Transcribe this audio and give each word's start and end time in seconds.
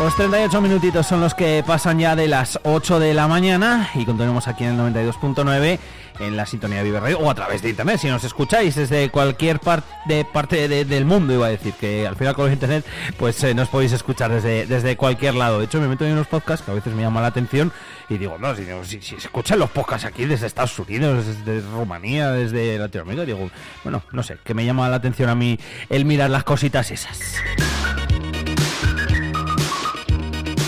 Pues 0.00 0.16
38 0.16 0.62
minutitos 0.62 1.06
son 1.06 1.20
los 1.20 1.34
que 1.34 1.62
pasan 1.66 1.98
ya 1.98 2.16
de 2.16 2.26
las 2.26 2.58
8 2.62 2.98
de 2.98 3.12
la 3.12 3.28
mañana 3.28 3.90
y 3.94 4.06
continuamos 4.06 4.48
aquí 4.48 4.64
en 4.64 4.80
el 4.80 4.94
92.9 4.94 5.78
en 6.20 6.36
la 6.38 6.46
sintonía 6.46 6.78
de 6.82 6.84
Vive 6.84 7.14
o 7.16 7.30
a 7.30 7.34
través 7.34 7.60
de 7.60 7.68
internet. 7.68 7.98
Si 8.00 8.08
nos 8.08 8.24
escucháis 8.24 8.76
desde 8.76 9.10
cualquier 9.10 9.60
de 10.06 10.24
parte 10.24 10.86
del 10.86 11.04
mundo, 11.04 11.34
iba 11.34 11.48
a 11.48 11.50
decir 11.50 11.74
que 11.74 12.06
al 12.06 12.16
final 12.16 12.34
con 12.34 12.50
internet 12.50 12.86
pues 13.18 13.44
eh, 13.44 13.52
nos 13.52 13.68
podéis 13.68 13.92
escuchar 13.92 14.32
desde, 14.32 14.64
desde 14.64 14.96
cualquier 14.96 15.34
lado. 15.34 15.58
De 15.58 15.66
hecho, 15.66 15.78
me 15.82 15.86
meto 15.86 16.06
en 16.06 16.12
unos 16.12 16.28
podcasts 16.28 16.64
que 16.64 16.70
a 16.70 16.74
veces 16.74 16.94
me 16.94 17.02
llaman 17.02 17.22
la 17.22 17.28
atención 17.28 17.70
y 18.08 18.16
digo, 18.16 18.38
no, 18.38 18.56
si, 18.56 18.64
si, 18.84 19.02
si 19.02 19.16
escuchan 19.16 19.58
los 19.58 19.68
podcasts 19.68 20.06
aquí 20.06 20.24
desde 20.24 20.46
Estados 20.46 20.78
Unidos, 20.78 21.26
desde 21.44 21.60
Rumanía, 21.72 22.30
desde 22.30 22.78
Latinoamérica, 22.78 23.26
digo, 23.26 23.50
bueno, 23.84 24.02
no 24.12 24.22
sé, 24.22 24.38
que 24.42 24.54
me 24.54 24.64
llama 24.64 24.88
la 24.88 24.96
atención 24.96 25.28
a 25.28 25.34
mí 25.34 25.58
el 25.90 26.06
mirar 26.06 26.30
las 26.30 26.44
cositas 26.44 26.90
esas. 26.90 27.18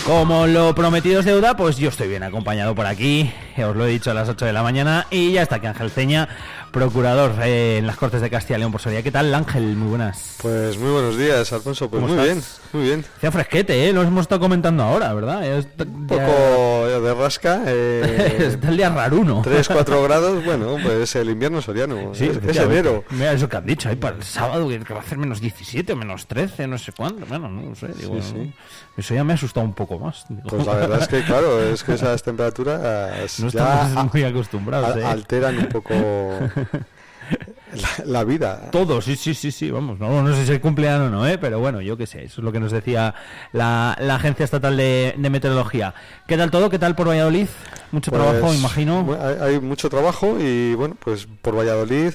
Como 0.05 0.47
lo 0.47 0.75
prometido 0.75 1.21
es 1.21 1.25
deuda, 1.25 1.55
pues 1.55 1.77
yo 1.77 1.87
estoy 1.87 2.09
bien 2.09 2.23
acompañado 2.23 2.75
por 2.75 2.85
aquí, 2.85 3.31
os 3.57 3.73
lo 3.73 3.85
he 3.85 3.89
dicho 3.89 4.11
a 4.11 4.13
las 4.13 4.27
8 4.27 4.45
de 4.45 4.51
la 4.51 4.61
mañana, 4.61 5.07
y 5.09 5.31
ya 5.31 5.43
está 5.43 5.55
aquí 5.55 5.67
Ángel 5.67 5.91
Ceña, 5.91 6.27
procurador 6.71 7.31
eh, 7.41 7.77
en 7.77 7.87
las 7.87 7.95
Cortes 7.95 8.19
de 8.19 8.29
Castilla 8.29 8.57
y 8.57 8.59
León 8.59 8.73
por 8.73 8.81
Soria. 8.81 9.01
¿Qué 9.01 9.11
tal, 9.11 9.33
Ángel? 9.33 9.63
Muy 9.77 9.87
buenas. 9.87 10.35
Pues 10.41 10.77
muy 10.77 10.91
buenos 10.91 11.17
días, 11.17 11.53
Alfonso. 11.53 11.89
Pues 11.89 12.03
muy 12.03 12.21
bien, 12.21 12.43
muy 12.73 12.83
bien. 12.83 13.05
Hacía 13.15 13.31
fresquete, 13.31 13.87
¿eh? 13.87 13.93
Lo 13.93 14.01
hemos 14.01 14.23
estado 14.23 14.41
comentando 14.41 14.83
ahora, 14.83 15.13
¿verdad? 15.13 15.41
Un 15.79 16.07
poco 16.07 16.85
rasca. 17.23 17.63
Eh, 17.65 18.37
Está 18.53 18.69
el 18.69 18.77
día 18.77 18.89
raruno. 18.89 19.41
3, 19.43 19.67
4 19.67 20.03
grados, 20.07 20.45
bueno, 20.45 20.77
pues 20.83 21.15
el 21.15 21.29
invierno 21.29 21.61
soriano. 21.61 22.13
Sí, 22.13 22.29
es, 22.47 22.57
enero. 22.57 23.03
Mira 23.11 23.31
eso 23.31 23.47
que 23.47 23.57
han 23.57 23.65
dicho, 23.65 23.89
ahí 23.89 23.95
para 23.95 24.15
el 24.17 24.23
sábado 24.23 24.67
que 24.67 24.93
va 24.93 24.99
a 24.99 25.03
hacer 25.03 25.17
menos 25.17 25.39
17 25.41 25.93
o 25.93 25.95
menos 25.95 26.27
13, 26.27 26.67
no 26.67 26.77
sé 26.77 26.91
cuánto. 26.91 27.25
Bueno, 27.25 27.49
no 27.49 27.75
sé, 27.75 27.87
digo, 27.99 28.17
eso 28.97 29.15
ya 29.15 29.23
me 29.23 29.33
ha 29.33 29.35
asustado 29.35 29.65
un 29.65 29.73
poco 29.73 29.99
más. 29.99 30.25
Pues 30.47 30.65
la 30.65 30.75
verdad 30.75 31.01
es 31.01 31.07
que, 31.07 31.23
claro, 31.23 31.63
es 31.63 31.83
que 31.83 31.93
esas 31.93 32.21
temperaturas 32.23 33.39
no 33.39 33.47
estamos 33.47 34.13
muy 34.13 34.23
acostumbrados. 34.23 34.97
¿eh? 34.97 35.05
Alteran 35.05 35.57
un 35.57 35.67
poco 35.67 35.93
la, 38.05 38.23
vida. 38.23 38.69
Todo, 38.71 39.01
sí, 39.01 39.15
sí, 39.15 39.33
sí, 39.33 39.51
sí, 39.51 39.71
vamos, 39.71 39.99
no, 39.99 40.21
no 40.21 40.35
sé 40.35 40.45
si 40.45 40.51
es 40.53 40.59
cumpleaños 40.59 41.07
o 41.07 41.09
no, 41.09 41.27
¿eh? 41.27 41.37
pero 41.37 41.59
bueno, 41.59 41.81
yo 41.81 41.97
qué 41.97 42.07
sé, 42.07 42.23
eso 42.23 42.41
es 42.41 42.45
lo 42.45 42.51
que 42.51 42.59
nos 42.59 42.71
decía 42.71 43.13
la, 43.51 43.97
la 43.99 44.15
Agencia 44.15 44.43
Estatal 44.43 44.77
de, 44.77 45.15
Meteorología. 45.17 45.93
¿Qué 46.27 46.37
tal 46.37 46.51
todo? 46.51 46.69
¿Qué 46.69 46.79
tal 46.79 46.95
por 46.95 47.07
Valladolid? 47.07 47.47
Mucho 47.91 48.11
pues, 48.11 48.21
trabajo, 48.21 48.53
imagino. 48.53 49.17
hay, 49.41 49.59
mucho 49.59 49.89
trabajo 49.89 50.37
y 50.39 50.75
bueno, 50.75 50.95
pues 50.99 51.27
por 51.41 51.57
Valladolid 51.57 52.13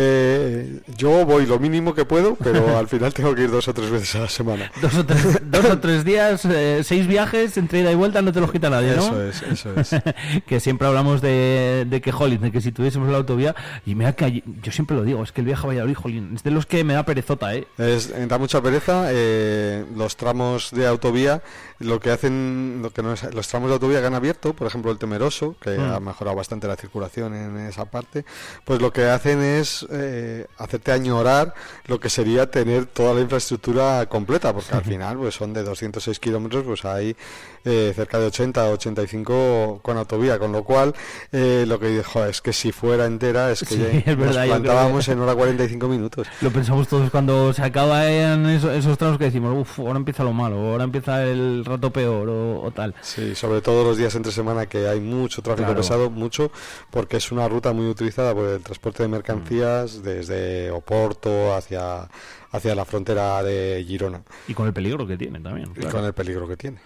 eh, 0.00 0.80
yo 0.96 1.26
voy 1.26 1.46
lo 1.46 1.58
mínimo 1.58 1.94
que 1.94 2.04
puedo, 2.04 2.36
pero 2.36 2.78
al 2.78 2.88
final 2.88 3.12
tengo 3.12 3.34
que 3.34 3.42
ir 3.42 3.50
dos 3.50 3.68
o 3.68 3.74
tres 3.74 3.90
veces 3.90 4.14
a 4.14 4.20
la 4.20 4.28
semana. 4.28 4.70
Dos 4.80 4.94
o 4.94 5.04
tres, 5.04 5.40
dos 5.50 5.64
o 5.64 5.78
tres 5.78 6.04
días, 6.04 6.44
eh, 6.44 6.82
seis 6.84 7.06
viajes 7.06 7.56
entre 7.56 7.80
ida 7.80 7.90
y 7.90 7.94
vuelta, 7.94 8.22
no 8.22 8.32
te 8.32 8.40
los 8.40 8.52
quita 8.52 8.70
nadie, 8.70 8.94
¿no? 8.94 9.02
Eso 9.02 9.22
es, 9.22 9.42
eso 9.42 9.74
es. 9.74 9.90
que 10.46 10.60
siempre 10.60 10.86
hablamos 10.86 11.20
de, 11.20 11.86
de 11.88 12.00
que, 12.00 12.12
jolín, 12.12 12.40
de 12.40 12.52
que 12.52 12.60
si 12.60 12.72
tuviésemos 12.72 13.08
la 13.08 13.18
autovía, 13.18 13.54
y 13.84 13.94
me 13.94 14.08
que 14.14 14.42
yo 14.62 14.72
siempre 14.72 14.96
lo 14.96 15.02
digo, 15.02 15.22
es 15.22 15.32
que 15.32 15.40
el 15.40 15.46
viaje 15.46 15.64
a 15.64 15.68
Valladolid, 15.68 15.94
jolín, 15.94 16.32
es 16.34 16.42
de 16.42 16.50
los 16.50 16.66
que 16.66 16.84
me 16.84 16.94
da 16.94 17.04
perezota, 17.04 17.54
¿eh? 17.54 17.66
Es, 17.76 18.12
da 18.28 18.38
mucha 18.38 18.62
pereza, 18.62 19.08
eh, 19.10 19.84
los 19.96 20.16
tramos 20.16 20.70
de 20.70 20.86
autovía, 20.86 21.42
lo 21.78 22.00
que 22.00 22.10
hacen, 22.10 22.80
lo 22.82 22.90
que 22.90 23.02
no 23.02 23.12
es, 23.12 23.22
los 23.34 23.48
tramos 23.48 23.68
de 23.68 23.74
autovía 23.74 24.00
que 24.00 24.06
han 24.06 24.14
abierto, 24.14 24.54
por 24.54 24.66
ejemplo 24.66 24.90
el 24.90 24.98
Temeroso, 24.98 25.56
que 25.60 25.78
mm. 25.78 25.92
ha 25.92 26.00
mejorado 26.00 26.36
bastante 26.36 26.66
la 26.66 26.76
circulación 26.76 27.34
en 27.34 27.56
esa 27.66 27.84
parte, 27.86 28.24
pues 28.64 28.80
lo 28.80 28.92
que 28.92 29.04
hacen 29.04 29.40
es 29.42 29.86
eh, 29.90 30.46
hacerte 30.58 30.92
añorar 30.92 31.54
lo 31.86 31.98
que 31.98 32.10
sería 32.10 32.50
tener 32.50 32.86
toda 32.86 33.14
la 33.14 33.20
infraestructura 33.20 34.06
completa, 34.06 34.52
porque 34.52 34.74
al 34.74 34.84
final 34.84 35.16
pues 35.16 35.34
son 35.34 35.52
de 35.52 35.62
206 35.62 36.18
kilómetros, 36.18 36.64
pues 36.64 36.84
hay 36.84 37.16
eh, 37.64 37.92
cerca 37.94 38.18
de 38.18 38.26
80 38.26 38.70
85 38.70 39.80
con 39.82 39.96
autovía, 39.96 40.38
con 40.38 40.52
lo 40.52 40.64
cual 40.64 40.94
eh, 41.32 41.64
lo 41.66 41.78
que 41.78 41.88
dijo 41.88 42.24
es 42.24 42.40
que 42.40 42.52
si 42.52 42.72
fuera 42.72 43.06
entera 43.06 43.50
es 43.50 43.62
que 43.62 44.04
nos 44.16 44.36
plantábamos 44.36 45.08
en 45.08 45.20
hora 45.20 45.34
45 45.34 45.88
minutos. 45.88 46.26
Lo 46.40 46.50
pensamos 46.50 46.88
todos 46.88 47.10
cuando 47.10 47.52
se 47.52 47.62
acaban 47.62 48.46
esos, 48.46 48.72
esos 48.72 48.96
tramos 48.98 49.18
que 49.18 49.24
decimos, 49.24 49.56
uff, 49.56 49.78
ahora 49.80 49.96
empieza 49.96 50.24
lo 50.24 50.32
malo, 50.32 50.56
ahora 50.56 50.84
empieza 50.84 51.24
el 51.24 51.64
rato 51.64 51.92
peor 51.92 52.28
o, 52.28 52.70
tal. 52.74 52.94
Sí, 53.00 53.34
sobre 53.34 53.60
todo 53.60 53.84
los 53.84 53.96
días 53.96 54.14
entre 54.14 54.32
semana 54.32 54.66
que 54.66 54.88
hay 54.88 55.00
mucho 55.00 55.42
tráfico 55.42 55.74
pesado, 55.74 56.10
mucho, 56.10 56.50
porque 56.90 57.16
es 57.16 57.32
una 57.32 57.48
ruta 57.48 57.72
muy 57.72 57.86
utilizada 57.88 58.34
por 58.34 58.46
el 58.48 58.62
transporte 58.62 59.02
de 59.02 59.08
mercancías 59.08 60.02
desde 60.02 60.70
Oporto 60.70 61.54
hacia, 61.54 62.08
hacia 62.52 62.74
la 62.74 62.84
frontera 62.84 63.42
de 63.42 63.84
Girona. 63.86 64.22
Y 64.46 64.54
con 64.54 64.66
el 64.66 64.72
peligro 64.72 65.06
que 65.06 65.16
tiene 65.16 65.40
también. 65.40 65.72
Y 65.76 65.86
con 65.86 66.04
el 66.04 66.12
peligro 66.12 66.48
que 66.48 66.56
tiene. 66.56 66.78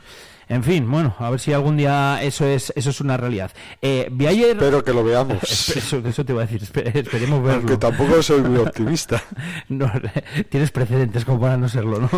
En 0.49 0.63
fin, 0.63 0.91
bueno, 0.91 1.15
a 1.19 1.31
ver 1.31 1.41
si 1.41 1.53
algún 1.53 1.77
día 1.77 2.23
eso 2.23 2.47
es 2.47 2.73
eso 2.77 2.91
es 2.91 3.01
una 3.01 3.17
realidad. 3.17 3.53
Eh, 3.81 4.09
vi 4.11 4.27
ayer... 4.27 4.51
Espero 4.51 4.85
que 4.85 4.93
lo 4.93 5.05
veamos. 5.05 5.43
eso, 5.43 6.25
te 6.25 6.33
iba 6.33 6.43
a 6.43 6.47
decir, 6.47 6.63
esperemos 6.95 7.43
verlo. 7.43 7.61
Aunque 7.61 7.77
tampoco 7.77 8.23
soy 8.23 8.43
muy 8.43 8.59
optimista. 8.67 9.23
no, 9.69 9.91
tienes 10.51 10.71
precedentes 10.71 11.25
como 11.25 11.41
para 11.41 11.57
no 11.57 11.69
serlo, 11.69 12.01
¿no? 12.01 12.11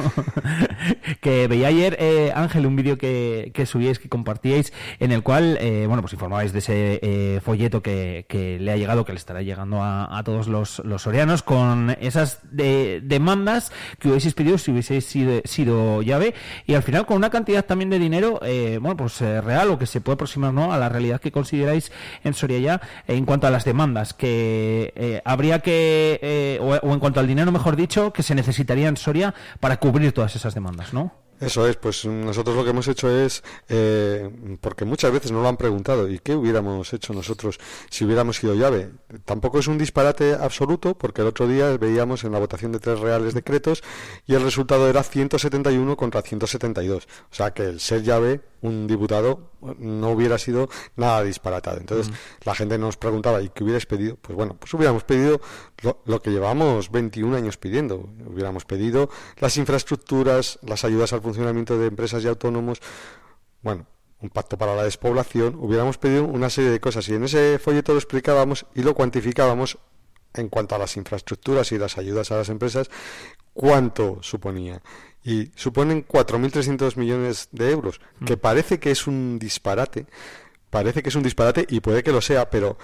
que 1.21 1.47
veía 1.49 1.69
ayer, 1.69 1.97
eh, 2.01 2.33
Ángel, 2.35 2.67
un 2.67 2.77
vídeo 2.77 2.99
que, 2.99 3.53
que 3.55 3.67
subíais, 3.67 3.99
que 3.99 4.09
compartíais, 4.09 4.73
en 4.99 5.13
el 5.13 5.23
cual, 5.23 5.59
eh, 5.61 5.85
bueno, 5.87 6.03
pues 6.03 6.13
informabais 6.15 6.53
de 6.53 6.59
ese 6.59 6.99
eh, 7.03 7.41
folleto 7.43 7.83
que, 7.83 8.27
que, 8.29 8.59
le 8.59 8.73
ha 8.73 8.77
llegado, 8.77 9.05
que 9.05 9.13
le 9.13 9.19
estará 9.19 9.43
llegando 9.43 9.83
a, 9.83 10.19
a 10.19 10.25
todos 10.25 10.49
los, 10.49 10.81
los 10.81 11.03
sorianos, 11.03 11.43
con 11.43 11.97
esas 12.01 12.41
de, 12.51 13.01
demandas 13.03 13.34
que 13.99 14.09
hubieseis 14.09 14.35
pedido 14.35 14.59
si 14.59 14.71
hubieseis 14.71 15.05
sido, 15.05 15.41
sido 15.45 16.03
llave, 16.03 16.35
y 16.67 16.75
al 16.75 16.83
final 16.83 17.07
con 17.07 17.17
una 17.17 17.31
cantidad 17.31 17.65
también 17.65 17.91
de 17.91 17.99
dinero 17.99 18.41
eh, 18.43 18.79
bueno, 18.81 18.97
pues 18.97 19.21
eh, 19.21 19.41
real 19.41 19.71
o 19.71 19.79
que 19.79 19.87
se 19.87 20.01
puede 20.01 20.15
aproximar 20.15 20.53
¿no? 20.53 20.73
a 20.73 20.79
la 20.79 20.89
realidad 20.89 21.21
que 21.21 21.33
consideráis 21.33 21.93
en 22.23 22.35
Soria 22.35 22.59
ya 22.59 22.81
en 23.07 23.25
cuanto 23.25 23.47
a 23.47 23.51
las 23.51 23.65
demandas 23.65 24.15
que 24.15 24.93
eh, 24.97 25.23
habría 25.25 25.61
que, 25.61 26.59
o, 26.61 26.75
o 26.87 26.93
en 26.93 27.01
cuanto 27.01 27.21
al 27.21 27.27
dinero, 27.27 27.53
mejor 27.53 27.77
dicho, 27.77 28.13
que 28.13 28.23
se 28.23 28.35
necesitaría 28.35 28.89
en 28.89 28.97
Soria 28.97 29.35
para 29.61 29.79
cubrir 29.79 30.13
todas 30.13 30.37
esas 30.37 30.55
demandas, 30.55 30.93
¿no? 30.93 31.25
Eso 31.41 31.67
es, 31.67 31.77
pues 31.77 32.05
nosotros 32.05 32.57
lo 32.57 32.65
que 32.65 32.71
hemos 32.71 32.87
hecho 32.89 33.11
es, 33.11 33.43
eh, 33.69 34.31
porque 34.61 34.85
muchas 34.85 35.13
veces 35.13 35.33
nos 35.33 35.43
lo 35.43 35.49
han 35.49 35.57
preguntado, 35.57 36.09
¿y 36.09 36.19
qué 36.21 36.35
hubiéramos 36.35 36.93
hecho 36.93 37.13
nosotros 37.13 37.59
si 37.91 38.05
hubiéramos 38.05 38.37
sido 38.37 38.55
llave? 38.55 38.91
Tampoco 39.25 39.59
es 39.59 39.67
un 39.67 39.77
disparate 39.77 40.35
absoluto, 40.35 40.97
porque 40.97 41.23
el 41.23 41.29
otro 41.29 41.49
día 41.49 41.77
veíamos 41.77 42.25
en 42.25 42.33
la 42.33 42.39
votación 42.39 42.73
de 42.73 42.79
tres 42.79 43.01
reales 43.01 43.35
decretos 43.35 43.83
y 44.27 44.35
el 44.35 44.43
resultado 44.43 44.89
era 44.89 45.03
171 45.03 45.97
contra 45.97 46.23
172. 46.23 47.09
O 47.31 47.35
sea 47.35 47.53
que 47.53 47.65
el 47.65 47.81
ser 47.81 48.03
llave 48.03 48.41
un 48.65 48.87
diputado 48.87 49.51
no 49.79 50.11
hubiera 50.11 50.39
sido 50.39 50.71
nada 50.97 51.23
disparatado. 51.23 51.79
Entonces 51.79 52.13
la 52.45 52.55
gente 52.55 52.79
nos 52.79 52.97
preguntaba, 52.97 53.43
¿y 53.43 53.51
qué 53.51 53.63
hubierais 53.63 53.85
pedido? 53.85 54.17
Pues 54.17 54.35
bueno, 54.35 54.57
pues 54.59 54.73
hubiéramos 54.73 55.05
pedido 55.05 55.41
lo, 56.07 56.23
que 56.23 56.31
llevamos 56.31 56.91
21 56.91 57.37
años 57.37 57.59
pidiendo. 57.59 58.09
Hubiéramos 58.27 58.65
pedido 58.65 59.11
las 59.39 59.59
infraestructuras, 59.59 60.59
las 60.63 60.85
ayudas 60.85 61.13
al 61.13 61.21
funcionamiento 61.21 61.79
de 61.79 61.89
empresas 61.89 62.25
y 62.25 62.29
autónomos, 62.29 62.81
bueno, 63.61 63.87
un 64.21 64.31
pacto 64.31 64.57
para 64.57 64.75
la 64.75 64.85
despoblación, 64.85 65.57
hubiéramos 65.57 65.99
pedido 65.99 66.25
una 66.25 66.49
serie 66.49 66.71
de 66.71 66.81
cosas 66.81 67.07
y 67.11 67.15
en 67.15 67.25
ese 67.25 67.59
folleto 67.59 67.93
lo 67.93 67.99
explicábamos 67.99 68.65
y 68.75 68.83
lo 68.83 68.95
cuantificábamos 68.95 69.77
en 70.33 70.49
cuanto 70.49 70.75
a 70.75 70.79
las 70.79 70.97
infraestructuras 70.97 71.71
y 71.73 71.79
las 71.79 71.99
ayudas 71.99 72.33
a 72.33 72.37
las 72.37 72.49
empresas, 72.49 72.91
cuánto 73.53 74.19
suponía 74.23 74.81
y 75.25 75.51
suponen 75.57 76.07
4.300 76.07 76.97
millones 76.97 77.49
de 77.51 77.71
euros, 77.71 78.01
mm. 78.21 78.25
que 78.27 78.37
parece 78.37 78.79
que 78.79 78.91
es 78.91 79.07
un 79.07 79.39
disparate, 79.39 80.07
parece 80.71 81.03
que 81.03 81.09
es 81.09 81.15
un 81.15 81.23
disparate 81.23 81.67
y 81.69 81.81
puede 81.81 82.03
que 82.03 82.13
lo 82.13 82.21
sea, 82.21 82.51
pero, 82.51 82.77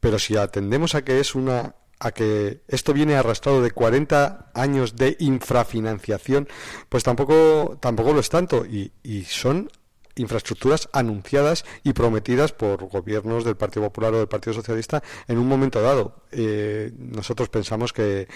pero 0.00 0.18
si 0.18 0.36
atendemos 0.36 0.94
a 0.94 1.02
que 1.02 1.20
es 1.20 1.34
una 1.34 1.74
a 2.00 2.12
que 2.12 2.60
esto 2.68 2.92
viene 2.92 3.16
arrastrado 3.16 3.60
de 3.60 3.72
40 3.72 4.52
años 4.54 4.94
de 4.94 5.16
infrafinanciación, 5.18 6.46
pues 6.88 7.02
tampoco, 7.02 7.76
tampoco 7.80 8.12
lo 8.12 8.20
es 8.20 8.28
tanto. 8.28 8.64
Y, 8.64 8.92
y 9.02 9.24
son 9.24 9.68
infraestructuras 10.14 10.88
anunciadas 10.92 11.64
y 11.84 11.92
prometidas 11.92 12.52
por 12.52 12.88
gobiernos 12.88 13.44
del 13.44 13.56
Partido 13.56 13.86
Popular 13.86 14.14
o 14.14 14.18
del 14.18 14.28
Partido 14.28 14.54
Socialista 14.54 15.02
en 15.26 15.38
un 15.38 15.48
momento 15.48 15.80
dado. 15.80 16.22
Eh, 16.30 16.92
nosotros 16.98 17.48
pensamos 17.48 17.92
que 17.92 18.28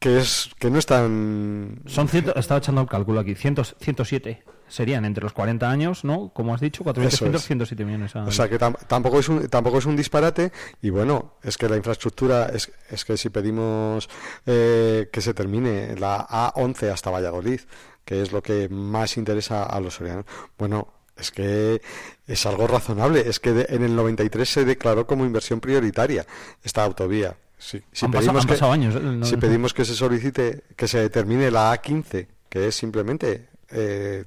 que 0.00 0.18
es 0.18 0.50
que 0.58 0.70
no 0.70 0.78
están 0.78 1.82
son 1.86 2.08
ciento, 2.08 2.34
estaba 2.34 2.58
echando 2.58 2.80
el 2.80 2.88
cálculo 2.88 3.20
aquí 3.20 3.34
107 3.34 4.42
serían 4.66 5.04
entre 5.04 5.22
los 5.22 5.34
40 5.34 5.70
años 5.70 6.04
no 6.04 6.30
como 6.32 6.54
has 6.54 6.60
dicho 6.60 6.82
400 6.82 7.44
107 7.44 7.84
millones 7.84 8.16
o 8.16 8.30
sea 8.32 8.48
que 8.48 8.58
tampoco 8.58 9.20
es 9.20 9.28
un 9.28 9.46
tampoco 9.48 9.78
es 9.78 9.84
un 9.84 9.96
disparate 9.96 10.52
y 10.80 10.88
bueno 10.88 11.34
es 11.42 11.58
que 11.58 11.68
la 11.68 11.76
infraestructura 11.76 12.46
es, 12.46 12.72
es 12.88 13.04
que 13.04 13.18
si 13.18 13.28
pedimos 13.28 14.08
eh, 14.46 15.10
que 15.12 15.20
se 15.20 15.34
termine 15.34 15.94
la 15.96 16.26
A11 16.26 16.90
hasta 16.90 17.10
Valladolid 17.10 17.60
que 18.06 18.22
es 18.22 18.32
lo 18.32 18.42
que 18.42 18.70
más 18.70 19.18
interesa 19.18 19.64
a 19.64 19.80
los 19.80 19.94
sorianos 19.94 20.24
bueno 20.56 20.94
es 21.20 21.30
que 21.30 21.82
es 22.26 22.46
algo 22.46 22.66
razonable. 22.66 23.28
Es 23.28 23.40
que 23.40 23.66
en 23.68 23.84
el 23.84 23.94
93 23.94 24.48
se 24.48 24.64
declaró 24.64 25.06
como 25.06 25.26
inversión 25.26 25.60
prioritaria 25.60 26.24
esta 26.64 26.82
autovía. 26.82 27.36
Si, 27.60 27.82
pedimos 28.08 28.46
que, 28.46 28.64
años. 28.64 29.28
Si 29.28 29.36
pedimos 29.36 29.74
que 29.74 29.84
se 29.84 29.94
solicite, 29.94 30.64
que 30.74 30.88
se 30.88 30.98
determine 30.98 31.50
la 31.50 31.74
A15, 31.74 32.26
que 32.48 32.68
es 32.68 32.74
simplemente 32.74 33.48
eh, 33.70 34.24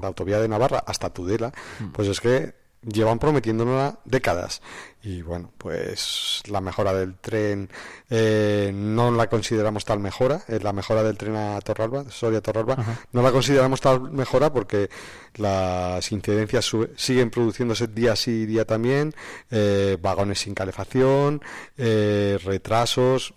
la 0.00 0.06
autovía 0.06 0.38
de 0.38 0.48
Navarra 0.48 0.84
hasta 0.86 1.10
Tudela, 1.10 1.52
mm. 1.80 1.88
pues 1.88 2.08
es 2.08 2.20
que 2.20 2.54
llevan 2.82 3.18
prometiéndonos 3.18 3.94
décadas. 4.04 4.62
Y 5.02 5.22
bueno, 5.22 5.52
pues 5.56 6.42
la 6.48 6.60
mejora 6.60 6.92
del 6.92 7.14
tren 7.14 7.68
eh, 8.10 8.72
no 8.74 9.12
la 9.12 9.28
consideramos 9.28 9.84
tal 9.84 10.00
mejora, 10.00 10.42
eh, 10.48 10.58
la 10.60 10.72
mejora 10.72 11.04
del 11.04 11.16
tren 11.16 11.36
a 11.36 11.60
Torralba, 11.60 12.10
Soria 12.10 12.40
Torralba, 12.40 12.76
no 13.12 13.22
la 13.22 13.30
consideramos 13.30 13.80
tal 13.80 14.10
mejora 14.10 14.52
porque 14.52 14.90
las 15.36 16.10
incidencias 16.10 16.72
siguen 16.96 17.30
produciéndose 17.30 17.86
día 17.86 18.16
sí 18.16 18.46
día 18.46 18.64
también, 18.64 19.14
eh, 19.50 19.96
vagones 20.00 20.40
sin 20.40 20.54
calefacción, 20.54 21.40
retrasos, 21.76 23.32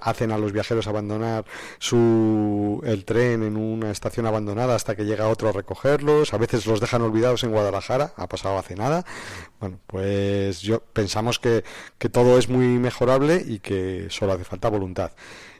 hacen 0.00 0.32
a 0.32 0.38
los 0.38 0.52
viajeros 0.52 0.86
abandonar 0.86 1.44
su, 1.78 2.80
el 2.84 3.04
tren 3.04 3.42
en 3.42 3.56
una 3.56 3.90
estación 3.90 4.26
abandonada 4.26 4.74
hasta 4.74 4.94
que 4.94 5.04
llega 5.04 5.28
otro 5.28 5.48
a 5.48 5.52
recogerlos, 5.52 6.32
a 6.34 6.38
veces 6.38 6.66
los 6.66 6.80
dejan 6.80 7.02
olvidados 7.02 7.44
en 7.44 7.50
Guadalajara, 7.50 8.12
ha 8.16 8.28
pasado 8.28 8.58
hace 8.58 8.76
nada. 8.76 9.04
Bueno, 9.60 9.78
pues 9.86 10.60
yo 10.60 10.80
pensamos 10.80 11.38
que, 11.38 11.64
que 11.98 12.08
todo 12.08 12.38
es 12.38 12.48
muy 12.48 12.66
mejorable 12.78 13.42
y 13.46 13.58
que 13.58 14.06
solo 14.10 14.32
hace 14.32 14.44
falta 14.44 14.68
voluntad. 14.68 15.12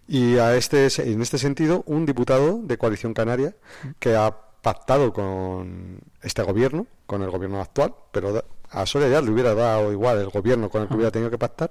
Y 0.09 0.39
a 0.39 0.57
este, 0.57 0.89
en 0.99 1.23
este 1.23 1.39
sentido, 1.39 1.85
un 1.87 2.07
diputado 2.07 2.61
de 2.63 2.77
Coalición 2.77 3.15
Canaria 3.15 3.55
que 3.99 4.17
ha 4.17 4.37
pactado 4.63 5.13
con 5.13 6.01
este 6.23 6.43
gobierno, 6.43 6.87
con 7.07 7.23
el 7.23 7.31
gobierno 7.31 7.61
actual, 7.61 7.95
pero 8.13 8.43
a 8.71 8.85
ya 8.85 9.21
le 9.21 9.31
hubiera 9.31 9.55
dado 9.55 9.93
igual 9.93 10.19
el 10.19 10.31
gobierno 10.31 10.71
con 10.71 10.83
el 10.83 10.89
que 10.89 10.95
hubiera 10.95 11.11
tenido 11.11 11.31
que 11.31 11.39
pactar, 11.39 11.71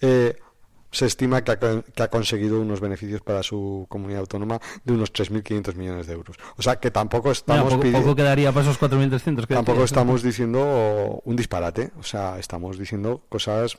eh, 0.00 0.36
se 0.92 1.06
estima 1.06 1.42
que 1.42 1.52
ha, 1.52 2.08
conseguido 2.08 2.60
unos 2.60 2.80
beneficios 2.80 3.22
para 3.22 3.42
su 3.42 3.86
comunidad 3.88 4.20
autónoma 4.20 4.60
de 4.84 4.92
unos 4.92 5.12
3.500 5.12 5.74
millones 5.74 6.06
de 6.06 6.12
euros. 6.12 6.36
O 6.56 6.62
sea 6.62 6.76
que 6.76 6.90
tampoco 6.90 7.32
estamos 7.32 7.74
poco, 7.74 8.14
quedaría 8.14 8.52
para 8.52 8.70
esos 8.70 8.78
4.300. 8.78 9.46
Tampoco 9.46 9.84
estamos 9.84 10.22
diciendo 10.22 11.22
un 11.24 11.34
disparate. 11.34 11.90
O 11.98 12.02
sea, 12.02 12.38
estamos 12.38 12.78
diciendo 12.78 13.22
cosas, 13.28 13.76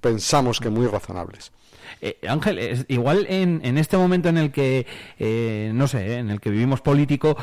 pensamos 0.00 0.60
que 0.60 0.70
muy 0.70 0.86
razonables. 0.86 1.52
Eh, 2.00 2.18
Ángel, 2.28 2.86
igual 2.88 3.26
en, 3.28 3.60
en, 3.64 3.78
este 3.78 3.96
momento 3.96 4.28
en 4.28 4.38
el 4.38 4.50
que, 4.50 4.86
eh, 5.18 5.70
no 5.74 5.88
sé, 5.88 6.18
en 6.18 6.30
el 6.30 6.40
que 6.40 6.50
vivimos 6.50 6.80
político, 6.80 7.36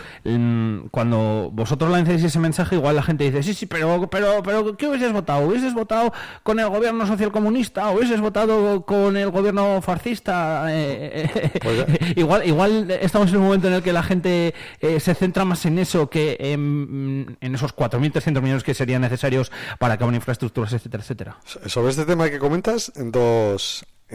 cuando 0.91 1.49
vosotros 1.53 1.91
lancéis 1.91 2.23
ese 2.23 2.39
mensaje, 2.39 2.75
igual 2.75 2.95
la 2.95 3.03
gente 3.03 3.25
dice, 3.25 3.43
sí, 3.43 3.53
sí, 3.53 3.65
pero, 3.65 4.09
pero, 4.09 4.41
pero, 4.43 4.77
¿qué 4.77 4.87
hubieses 4.87 5.11
votado? 5.11 5.47
¿Hubieses 5.47 5.73
votado 5.73 6.13
con 6.43 6.59
el 6.59 6.69
gobierno 6.69 7.05
socialcomunista? 7.05 7.89
¿O 7.89 7.97
hubieses 7.97 8.21
votado 8.21 8.85
con 8.85 9.17
el 9.17 9.29
gobierno 9.29 9.81
fascista? 9.81 10.65
Eh, 10.69 11.29
pues 11.61 11.85
igual, 12.15 12.45
igual 12.47 12.91
estamos 12.91 13.29
en 13.29 13.37
un 13.37 13.43
momento 13.43 13.67
en 13.67 13.73
el 13.75 13.83
que 13.83 13.93
la 13.93 14.03
gente 14.03 14.53
se 14.81 15.13
centra 15.13 15.45
más 15.45 15.65
en 15.65 15.79
eso 15.79 16.09
que 16.09 16.37
en, 16.39 17.37
en 17.41 17.55
esos 17.55 17.75
4.300 17.75 18.41
millones 18.41 18.63
que 18.63 18.73
serían 18.73 19.01
necesarios 19.01 19.51
para 19.79 19.95
acabar 19.95 20.13
infraestructuras, 20.13 20.73
etcétera, 20.73 21.03
etcétera. 21.03 21.37
Sobre 21.65 21.89
este 21.89 22.05
tema 22.05 22.29
que 22.29 22.39
comentas, 22.39 22.91
en 22.95 23.11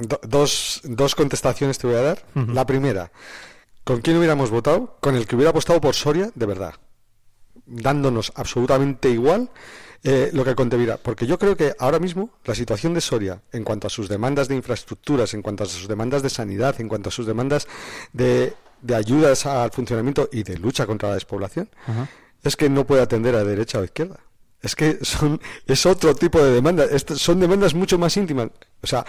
dos 0.03 0.21
dos, 0.23 0.81
dos 0.85 1.15
contestaciones 1.15 1.79
te 1.79 1.87
voy 1.87 1.97
a 1.97 2.03
dar. 2.03 2.25
La 2.35 2.67
primera, 2.67 3.11
¿con 3.85 4.01
quién 4.01 4.17
hubiéramos 4.17 4.51
votado? 4.51 4.97
Con 5.01 5.17
el 5.17 5.27
que 5.27 5.37
hubiera 5.37 5.51
apostado 5.51 5.81
por 5.81 5.95
Soria, 5.95 6.31
de 6.35 6.47
verdad. 6.47 6.75
Dándonos 7.67 8.33
absolutamente 8.35 9.11
igual 9.11 9.51
eh, 10.03 10.31
lo 10.33 10.45
que 10.45 10.55
Contevira. 10.55 10.97
Porque 10.97 11.27
yo 11.27 11.39
creo 11.39 11.57
que 11.57 11.75
ahora 11.79 11.99
mismo 11.99 12.31
la 12.45 12.55
situación 12.55 12.95
de 12.95 13.01
Soria, 13.01 13.43
en 13.53 13.65
cuanto 13.65 13.87
a 13.87 13.91
sus 13.91 14.09
demandas 14.09 14.49
de 14.49 14.57
infraestructuras, 14.57 15.35
en 15.35 15.43
cuanto 15.43 15.65
a 15.65 15.67
sus 15.67 15.89
demandas 15.89 16.23
de 16.23 16.31
sanidad, 16.31 16.81
en 16.81 16.89
cuanto 16.89 17.11
a 17.11 17.13
sus 17.13 17.27
demandas 17.27 17.69
de, 18.13 18.55
de 18.81 18.95
ayudas 18.95 19.45
al 19.47 19.71
funcionamiento 19.71 20.29
y 20.33 20.43
de 20.43 20.57
lucha 20.59 20.87
contra 20.87 21.11
la 21.11 21.15
despoblación, 21.17 21.69
es 22.43 22.57
que 22.57 22.71
no 22.71 22.87
puede 22.87 23.03
atender 23.03 23.35
a 23.35 23.45
derecha 23.45 23.79
o 23.79 23.85
izquierda. 23.85 24.21
Es 24.63 24.75
que 24.77 24.99
son, 25.03 25.41
es 25.67 25.87
otro 25.87 26.15
tipo 26.15 26.43
de 26.43 26.51
demandas. 26.51 26.89
son 27.17 27.41
demandas 27.41 27.75
mucho 27.75 27.99
más 27.99 28.17
íntimas. 28.17 28.51
O 28.83 28.87
sea, 28.87 29.05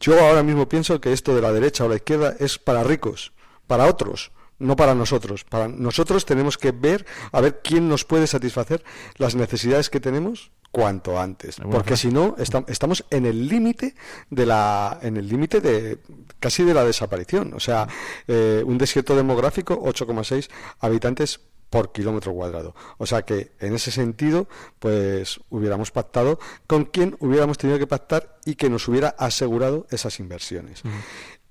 yo 0.00 0.20
ahora 0.20 0.42
mismo 0.42 0.68
pienso 0.68 1.00
que 1.00 1.12
esto 1.12 1.34
de 1.34 1.42
la 1.42 1.52
derecha 1.52 1.84
o 1.84 1.88
la 1.88 1.96
izquierda 1.96 2.34
es 2.38 2.58
para 2.58 2.84
ricos, 2.84 3.32
para 3.66 3.86
otros, 3.86 4.32
no 4.58 4.76
para 4.76 4.94
nosotros. 4.94 5.44
Para 5.44 5.68
nosotros 5.68 6.24
tenemos 6.24 6.58
que 6.58 6.72
ver 6.72 7.06
a 7.32 7.40
ver 7.40 7.60
quién 7.62 7.88
nos 7.88 8.04
puede 8.04 8.26
satisfacer 8.26 8.84
las 9.16 9.34
necesidades 9.34 9.90
que 9.90 10.00
tenemos 10.00 10.50
cuanto 10.70 11.18
antes, 11.18 11.56
porque 11.70 11.96
si 11.96 12.08
no 12.08 12.36
estamos 12.38 13.06
en 13.10 13.24
el 13.24 13.48
límite 13.48 13.94
de 14.28 14.44
la 14.44 14.98
en 15.00 15.16
el 15.16 15.26
límite 15.26 15.62
de 15.62 15.98
casi 16.38 16.64
de 16.64 16.74
la 16.74 16.84
desaparición, 16.84 17.54
o 17.54 17.60
sea, 17.60 17.88
eh, 18.28 18.62
un 18.66 18.76
desierto 18.76 19.16
demográfico 19.16 19.80
8,6 19.82 20.50
habitantes 20.80 21.40
por 21.70 21.92
kilómetro 21.92 22.32
cuadrado. 22.32 22.74
O 22.98 23.06
sea 23.06 23.22
que 23.22 23.52
en 23.60 23.74
ese 23.74 23.90
sentido, 23.90 24.48
pues 24.78 25.40
hubiéramos 25.50 25.90
pactado 25.90 26.38
con 26.66 26.84
quien 26.84 27.16
hubiéramos 27.20 27.58
tenido 27.58 27.78
que 27.78 27.86
pactar 27.86 28.38
y 28.44 28.54
que 28.54 28.70
nos 28.70 28.86
hubiera 28.88 29.08
asegurado 29.08 29.86
esas 29.90 30.20
inversiones. 30.20 30.82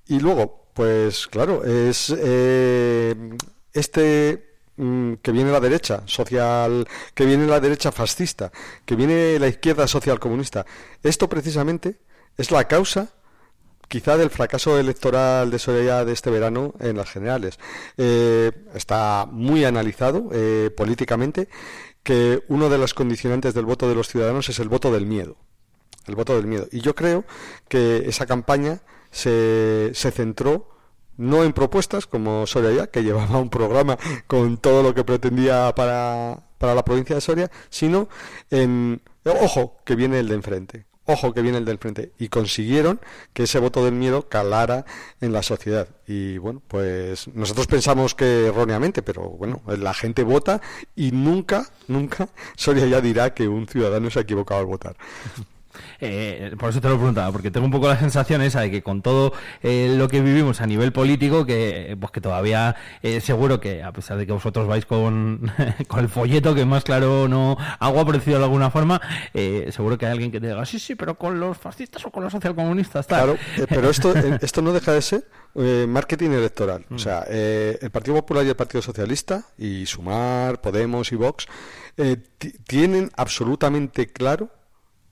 Y 0.08 0.20
luego, 0.20 0.70
pues 0.74 1.28
claro, 1.28 1.64
es 1.64 2.14
eh, 2.18 3.16
este 3.74 4.58
mm, 4.78 5.14
que 5.16 5.32
viene 5.32 5.52
la 5.52 5.60
derecha 5.60 6.04
social, 6.06 6.88
que 7.14 7.26
viene 7.26 7.48
la 7.48 7.60
derecha 7.60 7.92
fascista, 7.92 8.52
que 8.86 8.96
viene 8.96 9.40
la 9.40 9.48
izquierda 9.48 9.88
social 9.88 10.20
comunista. 10.20 10.66
Esto 11.04 11.28
precisamente 11.28 12.00
es 12.38 12.52
la 12.52 12.68
causa 12.68 13.14
quizá 13.88 14.18
del 14.18 14.30
fracaso 14.30 14.80
electoral 14.80 15.52
de 15.52 15.60
Soria 15.60 16.06
de 16.06 16.14
este 16.14 16.30
verano 16.30 16.74
en 16.80 16.98
las 16.98 17.10
generales. 17.10 17.60
Eh, 17.98 18.52
está 18.74 19.28
muy 19.30 19.66
analizado 19.66 20.30
eh, 20.32 20.72
políticamente 20.76 21.50
que 22.04 22.44
uno 22.48 22.70
de 22.70 22.78
los 22.78 22.94
condicionantes 22.94 23.54
del 23.54 23.66
voto 23.66 23.90
de 23.90 23.96
los 23.96 24.08
ciudadanos 24.08 24.50
es 24.50 24.60
el 24.60 24.70
voto 24.70 24.92
del 24.92 25.06
miedo. 25.06 25.38
El 26.08 26.16
voto 26.16 26.36
del 26.36 26.46
miedo. 26.46 26.68
Y 26.72 26.82
yo 26.82 26.94
creo 26.94 27.26
que 27.68 28.08
esa 28.08 28.26
campaña 28.26 28.82
se, 29.10 29.92
se 29.94 30.12
centró 30.12 30.70
no 31.18 31.44
en 31.44 31.54
propuestas 31.54 32.08
como 32.08 32.46
Soria 32.46 32.72
ya, 32.72 32.88
que 32.88 33.04
llevaba 33.04 33.40
un 33.40 33.50
programa 33.50 33.98
con 34.28 34.58
todo 34.58 34.84
lo 34.84 34.94
que 34.94 35.04
pretendía 35.04 35.74
para, 35.76 36.44
para 36.58 36.76
la 36.76 36.84
provincia 36.84 37.16
de 37.16 37.22
Soria, 37.22 37.52
sino 37.70 38.10
en, 38.50 39.02
ojo, 39.24 39.78
que 39.86 39.96
viene 39.96 40.20
el 40.20 40.28
de 40.28 40.36
enfrente 40.36 40.86
ojo 41.06 41.34
que 41.34 41.42
viene 41.42 41.58
el 41.58 41.66
del 41.66 41.78
frente, 41.78 42.12
y 42.18 42.30
consiguieron 42.30 43.00
que 43.34 43.44
ese 43.44 43.60
voto 43.60 43.84
del 43.86 43.94
miedo 43.94 44.28
calara 44.28 44.86
en 45.22 45.34
la 45.34 45.44
sociedad. 45.44 45.88
Y 46.08 46.38
bueno, 46.38 46.62
pues 46.68 47.28
nosotros 47.30 47.68
pensamos 47.68 48.16
que 48.16 48.48
erróneamente, 48.48 49.02
pero 49.02 49.30
bueno, 49.30 49.62
la 49.68 49.94
gente 49.94 50.24
vota 50.24 50.62
y 50.96 51.12
nunca, 51.12 51.70
nunca 51.88 52.30
Soria 52.56 52.86
ya 52.88 53.02
dirá 53.02 53.34
que 53.34 53.48
un 53.48 53.68
ciudadano 53.68 54.10
se 54.10 54.20
ha 54.20 54.22
equivocado 54.24 54.60
al 54.60 54.66
votar. 54.66 54.96
Eh, 56.00 56.56
por 56.60 56.70
eso 56.70 56.82
te 56.82 56.90
lo 56.90 56.96
preguntaba, 56.96 57.32
porque 57.32 57.52
tengo 57.52 57.66
un 57.66 57.72
poco 57.72 57.88
la 57.88 58.00
sensación 58.00 58.42
esa 58.42 58.62
de 58.62 58.72
que 58.72 58.82
con 58.82 59.02
todo 59.02 59.34
eh, 59.64 59.94
lo 59.98 60.08
que 60.08 60.22
vivimos 60.22 60.62
a 60.62 60.68
nivel 60.68 60.92
político, 60.92 61.46
que 61.46 61.96
pues 62.00 62.12
que 62.12 62.22
todavía 62.22 62.76
eh, 63.02 63.22
seguro 63.22 63.60
que, 63.60 63.84
a 63.84 63.92
pesar 63.92 64.18
de 64.18 64.26
que 64.26 64.32
vosotros 64.32 64.68
vais 64.68 64.86
con, 64.86 65.52
con 65.88 66.00
el 66.00 66.10
folleto, 66.10 66.56
que 66.56 66.66
más 66.66 66.84
claro 66.84 67.28
no 67.28 67.58
agua 67.80 68.06
parecido 68.06 68.38
de 68.38 68.46
alguna 68.46 68.70
forma, 68.72 69.02
eh, 69.34 69.70
seguro 69.72 69.98
que 69.98 70.06
hay 70.06 70.12
alguien 70.14 70.32
que 70.32 70.40
te 70.40 70.48
diga, 70.48 70.66
sí, 70.66 70.80
sí, 70.80 70.96
pero 70.96 71.16
con 71.16 71.40
los 71.40 71.58
fascistas 71.58 72.06
o 72.06 72.12
con 72.12 72.24
los 72.24 72.32
socialcomunistas. 72.32 73.08
Claro, 73.08 73.38
pero 73.70 73.90
esto, 73.90 74.14
esto 74.42 74.62
no 74.62 74.74
deja 74.74 74.94
de 74.94 75.02
ser 75.02 75.28
marketing 75.88 76.32
electoral. 76.32 76.86
O 76.92 77.00
sea, 77.00 77.22
el 77.30 77.90
Partido 77.90 78.18
Popular 78.18 78.46
y 78.46 78.50
el 78.50 78.56
Partido 78.56 78.82
Socialista, 78.82 79.46
y 79.58 79.86
Sumar, 79.86 80.60
Podemos 80.60 81.12
y 81.14 81.16
Vox, 81.16 81.48
tienen 82.68 83.10
absolutamente 83.16 84.08
claro 84.08 84.50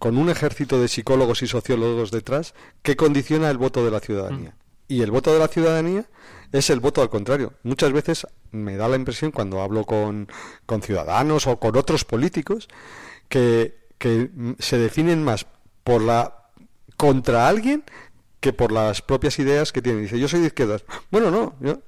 con 0.03 0.17
un 0.17 0.29
ejército 0.29 0.81
de 0.81 0.89
psicólogos 0.89 1.43
y 1.43 1.47
sociólogos 1.47 2.11
detrás 2.11 2.55
que 2.81 2.97
condiciona 2.97 3.49
el 3.49 3.57
voto 3.57 3.85
de 3.85 3.89
la 3.89 4.01
ciudadanía. 4.01 4.49
Mm. 4.49 4.93
Y 4.93 5.01
el 5.01 5.11
voto 5.11 5.31
de 5.31 5.39
la 5.39 5.47
ciudadanía 5.47 6.03
es 6.51 6.69
el 6.69 6.81
voto 6.81 7.01
al 7.01 7.09
contrario. 7.09 7.53
Muchas 7.63 7.93
veces 7.93 8.27
me 8.51 8.75
da 8.75 8.89
la 8.89 8.97
impresión 8.97 9.31
cuando 9.31 9.61
hablo 9.61 9.85
con, 9.85 10.27
ciudadanos 10.81 11.47
o 11.47 11.57
con 11.57 11.77
otros 11.77 12.03
políticos 12.03 12.67
que, 13.29 13.81
se 14.59 14.77
definen 14.77 15.23
más 15.23 15.45
por 15.85 16.01
la 16.01 16.49
contra 16.97 17.47
alguien 17.47 17.85
que 18.41 18.51
por 18.51 18.73
las 18.73 19.01
propias 19.01 19.39
ideas 19.39 19.71
que 19.71 19.81
tienen. 19.81 20.01
Dice, 20.01 20.19
yo 20.19 20.27
soy 20.27 20.41
de 20.41 20.47
izquierdas. 20.47 20.83
Bueno, 21.11 21.31
no, 21.31 21.55
yo, 21.61 21.79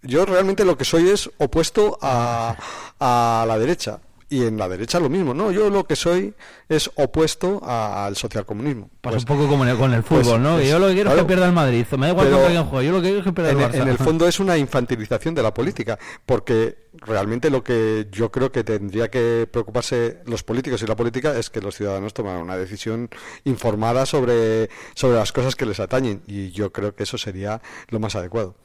yo 0.00 0.24
realmente 0.26 0.64
lo 0.64 0.78
que 0.78 0.84
soy 0.84 1.08
es 1.08 1.28
opuesto 1.38 1.98
a, 2.00 2.56
a 3.00 3.44
la 3.48 3.58
derecha 3.58 3.98
y 4.34 4.44
en 4.44 4.58
la 4.58 4.68
derecha 4.68 4.98
lo 4.98 5.08
mismo, 5.08 5.32
¿no? 5.32 5.52
Yo 5.52 5.70
lo 5.70 5.86
que 5.86 5.94
soy 5.94 6.34
es 6.68 6.90
opuesto 6.96 7.60
al 7.64 8.16
socialcomunismo. 8.16 8.90
Pasa 9.00 9.18
un 9.18 9.24
poco 9.24 9.46
como 9.46 9.64
con 9.76 9.94
el 9.94 10.02
pues, 10.02 10.26
fútbol, 10.26 10.42
¿no? 10.42 10.60
yo 10.60 10.80
lo 10.80 10.88
que 10.88 10.94
quiero 10.94 11.10
es 11.10 11.16
que 11.16 11.24
pierda 11.24 11.46
el 11.46 11.52
Madrid, 11.52 11.86
me 11.92 12.06
da 12.06 12.12
igual 12.12 12.28
que 12.28 12.34
alguien 12.34 12.64
juegue, 12.64 12.88
yo 12.88 12.92
lo 12.92 12.98
que 12.98 13.08
quiero 13.08 13.18
es 13.20 13.24
que 13.24 13.32
pierda 13.32 13.50
el 13.52 13.58
Barça. 13.58 13.82
En 13.82 13.88
el 13.88 13.98
fondo 14.06 14.26
es 14.26 14.40
una 14.40 14.58
infantilización 14.58 15.36
de 15.36 15.42
la 15.44 15.54
política, 15.54 16.00
porque 16.26 16.88
realmente 16.94 17.48
lo 17.48 17.62
que 17.62 18.08
yo 18.10 18.32
creo 18.32 18.50
que 18.50 18.64
tendría 18.64 19.08
que 19.08 19.48
preocuparse 19.50 20.18
los 20.26 20.42
políticos 20.42 20.82
y 20.82 20.86
la 20.86 20.96
política 20.96 21.38
es 21.38 21.48
que 21.48 21.60
los 21.60 21.76
ciudadanos 21.76 22.12
tomen 22.12 22.34
una 22.36 22.56
decisión 22.56 23.10
informada 23.44 24.04
sobre, 24.04 24.68
sobre 24.94 25.16
las 25.16 25.30
cosas 25.30 25.54
que 25.54 25.64
les 25.64 25.78
atañen, 25.78 26.22
y 26.26 26.50
yo 26.50 26.72
creo 26.72 26.96
que 26.96 27.04
eso 27.04 27.18
sería 27.18 27.62
lo 27.88 28.00
más 28.00 28.16
adecuado. 28.16 28.56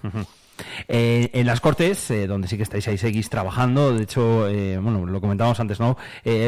Eh, 0.87 1.29
en 1.33 1.45
las 1.45 1.61
Cortes, 1.61 2.11
eh, 2.11 2.27
donde 2.27 2.47
sí 2.47 2.57
que 2.57 2.63
estáis 2.63 2.87
ahí, 2.87 2.97
seguís 2.97 3.29
trabajando, 3.29 3.93
de 3.93 4.03
hecho, 4.03 4.47
eh, 4.47 4.77
bueno, 4.77 5.05
lo 5.05 5.21
comentábamos 5.21 5.59
antes, 5.59 5.79
¿no? 5.79 5.97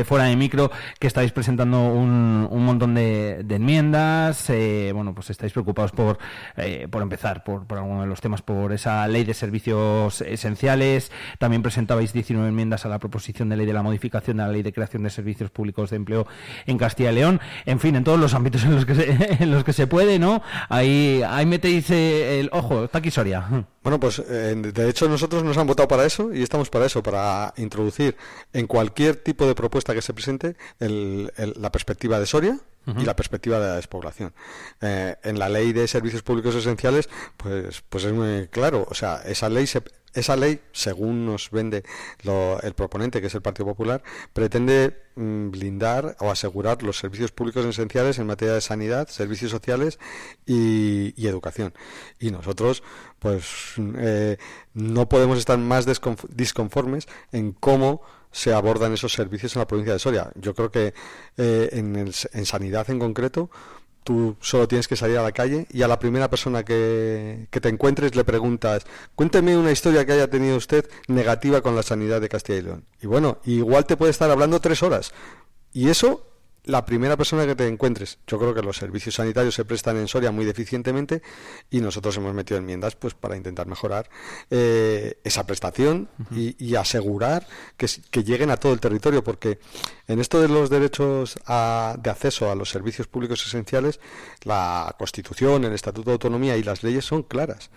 fuera 0.05 0.25
de 0.25 0.35
micro, 0.35 0.71
que 0.99 1.07
estáis 1.07 1.31
presentando 1.31 1.81
un, 1.81 2.47
un 2.49 2.65
montón 2.65 2.95
de, 2.95 3.45
enmiendas, 3.49 4.51
bueno, 4.93 5.13
pues 5.13 5.29
estáis 5.29 5.51
preocupados 5.51 5.91
por, 5.91 6.17
por 6.89 7.01
empezar, 7.01 7.43
por, 7.43 7.65
por 7.65 7.77
alguno 7.77 8.01
de 8.01 8.07
los 8.07 8.21
temas, 8.21 8.41
por 8.41 8.73
esa 8.73 9.07
ley 9.07 9.23
de 9.23 9.33
servicios 9.33 10.21
esenciales, 10.21 11.11
también 11.39 11.61
presentabais 11.61 12.13
19 12.13 12.49
enmiendas 12.49 12.85
a 12.85 12.89
la 12.89 12.99
proposición 12.99 13.49
de 13.49 13.57
ley 13.57 13.65
de 13.65 13.73
la 13.73 13.83
modificación 13.83 14.37
de 14.37 14.43
la 14.43 14.49
ley 14.49 14.63
de 14.63 14.73
creación 14.73 15.03
de 15.03 15.09
servicios 15.09 15.49
públicos 15.51 15.89
de 15.89 15.97
empleo 15.97 16.27
en 16.65 16.77
Castilla 16.77 17.11
y 17.11 17.15
León, 17.15 17.41
en 17.65 17.79
fin, 17.79 17.95
en 17.95 18.03
todos 18.03 18.19
los 18.19 18.33
ámbitos 18.33 18.63
en 18.63 18.75
los 18.75 18.85
que 18.85 18.95
se, 18.95 19.37
en 19.43 19.51
los 19.51 19.63
que 19.63 19.73
se 19.73 19.87
puede, 19.87 20.19
¿no? 20.19 20.41
Ahí, 20.69 21.21
ahí 21.27 21.45
metéis 21.45 21.89
el 21.89 22.49
ojo, 22.51 22.85
está 22.85 22.99
aquí 22.99 23.11
Soria. 23.11 23.45
Bueno, 23.83 23.99
pues 24.01 24.19
eh, 24.19 24.53
de 24.55 24.89
hecho 24.89 25.07
nosotros 25.07 25.43
nos 25.45 25.57
han 25.57 25.65
votado 25.65 25.87
para 25.87 26.05
eso 26.05 26.33
y 26.33 26.43
estamos 26.43 26.69
para 26.69 26.87
eso, 26.87 27.01
para 27.01 27.53
introducir 27.55 28.17
en 28.51 28.67
cualquier 28.67 29.15
tipo 29.15 29.47
de 29.47 29.55
propuesta 29.55 29.93
que 29.93 30.01
se 30.01 30.13
presente 30.13 30.57
la 30.79 31.71
perspectiva 31.71 32.19
de 32.19 32.25
Soria 32.25 32.59
y 32.85 33.05
la 33.05 33.15
perspectiva 33.15 33.59
de 33.59 33.67
la 33.67 33.75
despoblación. 33.75 34.33
Eh, 34.81 35.15
en 35.23 35.39
la 35.39 35.47
ley 35.47 35.71
de 35.71 35.87
servicios 35.87 36.23
públicos 36.23 36.55
esenciales, 36.55 37.09
pues, 37.37 37.83
pues 37.87 38.03
es 38.03 38.11
muy 38.11 38.47
claro, 38.47 38.85
o 38.89 38.93
sea, 38.93 39.21
esa 39.25 39.49
ley 39.49 39.67
se, 39.67 39.81
esa 40.13 40.35
ley, 40.35 40.59
según 40.71 41.25
nos 41.25 41.51
vende 41.51 41.83
el 42.63 42.73
proponente, 42.73 43.21
que 43.21 43.27
es 43.27 43.35
el 43.35 43.41
Partido 43.41 43.65
Popular, 43.65 44.03
pretende 44.33 44.97
mm, 45.15 45.51
blindar 45.51 46.15
o 46.19 46.31
asegurar 46.31 46.83
los 46.83 46.97
servicios 46.97 47.31
públicos 47.31 47.65
esenciales 47.65 48.19
en 48.19 48.27
materia 48.27 48.53
de 48.53 48.61
sanidad, 48.61 49.07
servicios 49.07 49.51
sociales 49.51 49.99
y, 50.45 51.13
educación. 51.25 51.73
Y 52.19 52.31
nosotros, 52.31 52.83
pues, 53.19 53.75
eh, 53.97 54.37
no 54.73 55.07
podemos 55.07 55.37
estar 55.37 55.57
más 55.57 55.85
disconformes 55.85 57.07
en 57.31 57.53
cómo 57.53 58.01
se 58.31 58.53
abordan 58.53 58.93
esos 58.93 59.13
servicios 59.13 59.55
en 59.55 59.59
la 59.59 59.67
provincia 59.67 59.93
de 59.93 59.99
Soria. 59.99 60.31
Yo 60.35 60.53
creo 60.55 60.71
que 60.71 60.93
eh, 61.37 61.69
en, 61.73 61.95
en 61.95 62.45
sanidad 62.45 62.89
en 62.89 62.99
concreto, 62.99 63.49
Tú 64.03 64.35
solo 64.41 64.67
tienes 64.67 64.87
que 64.87 64.95
salir 64.95 65.17
a 65.17 65.23
la 65.23 65.31
calle 65.31 65.67
y 65.71 65.83
a 65.83 65.87
la 65.87 65.99
primera 65.99 66.29
persona 66.29 66.63
que, 66.63 67.47
te 67.49 67.69
encuentres 67.69 68.15
le 68.15 68.23
preguntas, 68.23 68.85
cuénteme 69.15 69.55
una 69.57 69.71
historia 69.71 70.05
que 70.05 70.13
haya 70.13 70.29
tenido 70.29 70.57
usted 70.57 70.89
negativa 71.07 71.61
con 71.61 71.75
la 71.75 71.83
sanidad 71.83 72.19
de 72.19 72.29
Castilla 72.29 72.59
y 72.59 72.61
León. 72.63 72.85
Y 73.01 73.07
bueno, 73.07 73.37
igual 73.45 73.85
te 73.85 73.97
puede 73.97 74.11
estar 74.11 74.31
hablando 74.31 74.59
tres 74.59 74.81
horas. 74.81 75.13
Y 75.71 75.89
eso 75.89 76.30
la 76.63 76.85
primera 76.85 77.17
persona 77.17 77.45
que 77.45 77.55
te 77.55 77.67
encuentres. 77.67 78.19
Yo 78.27 78.37
creo 78.37 78.53
que 78.53 78.61
los 78.61 78.77
servicios 78.77 79.15
sanitarios 79.15 79.55
se 79.55 79.65
prestan 79.65 79.97
en 79.97 80.07
Soria 80.07 80.31
muy 80.31 80.45
deficientemente 80.45 81.21
y 81.69 81.81
nosotros 81.81 82.15
hemos 82.17 82.33
metido 82.33 82.59
enmiendas 82.59 82.95
pues 82.95 83.13
para 83.13 83.35
intentar 83.35 83.67
mejorar 83.67 84.09
eh, 84.49 85.19
esa 85.23 85.45
prestación 85.45 86.09
y, 86.31 86.75
asegurar 86.75 87.47
que, 87.77 87.87
lleguen 88.23 88.51
a 88.51 88.57
todo 88.57 88.73
el 88.73 88.79
territorio, 88.79 89.23
porque 89.23 89.59
en 90.07 90.19
esto 90.19 90.41
de 90.41 90.47
los 90.47 90.69
derechos 90.69 91.35
de 91.35 92.09
acceso 92.09 92.51
a 92.51 92.55
los 92.55 92.69
servicios 92.69 93.07
públicos 93.07 93.45
esenciales, 93.45 93.99
la 94.43 94.95
Constitución, 94.97 95.65
el 95.65 95.73
Estatuto 95.73 96.09
de 96.09 96.13
Autonomía 96.13 96.57
y 96.57 96.63
las 96.63 96.83
leyes 96.83 97.05
son 97.05 97.23
claras 97.23 97.69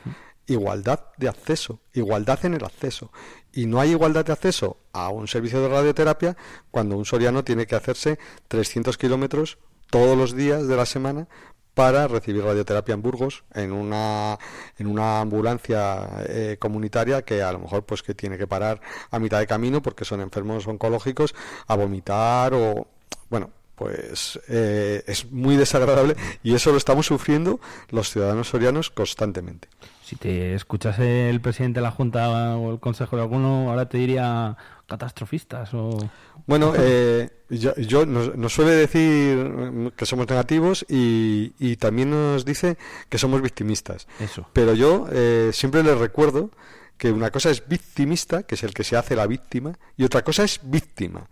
igualdad 0.46 1.00
de 1.16 1.28
acceso, 1.28 1.80
igualdad 1.92 2.44
en 2.44 2.54
el 2.54 2.64
acceso. 2.64 3.10
Y 3.52 3.66
no 3.66 3.80
hay 3.80 3.90
igualdad 3.90 4.24
de 4.24 4.32
acceso 4.32 4.78
a 4.92 5.08
un 5.10 5.28
servicio 5.28 5.60
de 5.60 5.68
radioterapia 5.68 6.36
cuando 6.70 6.96
un 6.96 7.04
soriano 7.04 7.44
tiene 7.44 7.66
que 7.66 7.76
hacerse 7.76 8.18
300 8.48 8.98
kilómetros 8.98 9.58
todos 9.90 10.16
los 10.16 10.34
días 10.34 10.66
de 10.66 10.76
la 10.76 10.86
semana 10.86 11.28
para 11.74 12.06
recibir 12.08 12.44
radioterapia 12.44 12.94
en 12.94 13.02
Burgos 13.02 13.44
en 13.52 13.72
una 13.72 14.38
en 14.78 14.86
una 14.86 15.20
ambulancia 15.20 16.08
eh, 16.28 16.56
comunitaria 16.58 17.22
que 17.22 17.42
a 17.42 17.52
lo 17.52 17.58
mejor 17.58 17.84
pues 17.84 18.02
que 18.02 18.14
tiene 18.14 18.38
que 18.38 18.46
parar 18.46 18.80
a 19.10 19.18
mitad 19.18 19.40
de 19.40 19.46
camino 19.46 19.82
porque 19.82 20.04
son 20.04 20.20
enfermos 20.20 20.66
oncológicos 20.68 21.34
a 21.66 21.74
vomitar 21.74 22.54
o 22.54 22.86
bueno 23.28 23.50
pues 23.74 24.38
eh, 24.48 25.02
es 25.06 25.30
muy 25.32 25.56
desagradable 25.56 26.16
y 26.44 26.54
eso 26.54 26.70
lo 26.70 26.76
estamos 26.76 27.06
sufriendo 27.06 27.60
los 27.90 28.10
ciudadanos 28.10 28.48
sorianos 28.48 28.90
constantemente. 28.90 29.68
Si 30.14 30.18
te 30.18 30.54
escuchas 30.54 31.00
el 31.00 31.40
presidente 31.40 31.80
de 31.80 31.82
la 31.82 31.90
Junta 31.90 32.56
o 32.56 32.70
el 32.70 32.78
Consejo 32.78 33.16
de 33.16 33.22
alguno, 33.22 33.70
ahora 33.70 33.88
te 33.88 33.98
diría 33.98 34.56
catastrofistas 34.86 35.74
o... 35.74 35.98
Bueno, 36.46 36.72
eh, 36.76 37.30
yo, 37.50 38.06
nos, 38.06 38.52
suele 38.52 38.70
decir 38.76 39.92
que 39.96 40.06
somos 40.06 40.28
negativos 40.28 40.86
y, 40.88 41.76
también 41.78 42.10
nos 42.10 42.44
dice 42.44 42.78
que 43.08 43.18
somos 43.18 43.42
victimistas. 43.42 44.06
Eso. 44.20 44.46
Pero 44.52 44.74
yo 44.74 45.08
eh, 45.10 45.50
siempre 45.52 45.82
les 45.82 45.98
recuerdo 45.98 46.52
que 46.96 47.10
una 47.10 47.32
cosa 47.32 47.50
es 47.50 47.66
victimista, 47.66 48.44
que 48.44 48.54
es 48.54 48.62
el 48.62 48.72
que 48.72 48.84
se 48.84 48.96
hace 48.96 49.16
la 49.16 49.26
víctima, 49.26 49.76
y 49.96 50.04
otra 50.04 50.22
cosa 50.22 50.44
es 50.44 50.60
víctima. 50.62 51.28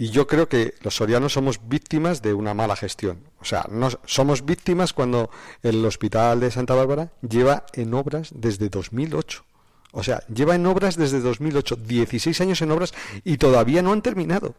Y 0.00 0.08
yo 0.08 0.26
creo 0.26 0.48
que 0.48 0.72
los 0.80 0.94
sorianos 0.94 1.34
somos 1.34 1.60
víctimas 1.68 2.22
de 2.22 2.32
una 2.32 2.54
mala 2.54 2.74
gestión. 2.74 3.18
O 3.38 3.44
sea, 3.44 3.66
no, 3.70 3.90
somos 4.06 4.46
víctimas 4.46 4.94
cuando 4.94 5.28
el 5.62 5.84
hospital 5.84 6.40
de 6.40 6.50
Santa 6.50 6.74
Bárbara 6.74 7.12
lleva 7.20 7.66
en 7.74 7.92
obras 7.92 8.30
desde 8.34 8.70
2008. 8.70 9.44
O 9.92 10.02
sea, 10.02 10.24
lleva 10.28 10.54
en 10.54 10.64
obras 10.64 10.96
desde 10.96 11.20
2008, 11.20 11.76
16 11.76 12.40
años 12.40 12.62
en 12.62 12.70
obras 12.70 12.94
y 13.24 13.36
todavía 13.36 13.82
no 13.82 13.92
han 13.92 14.00
terminado. 14.00 14.54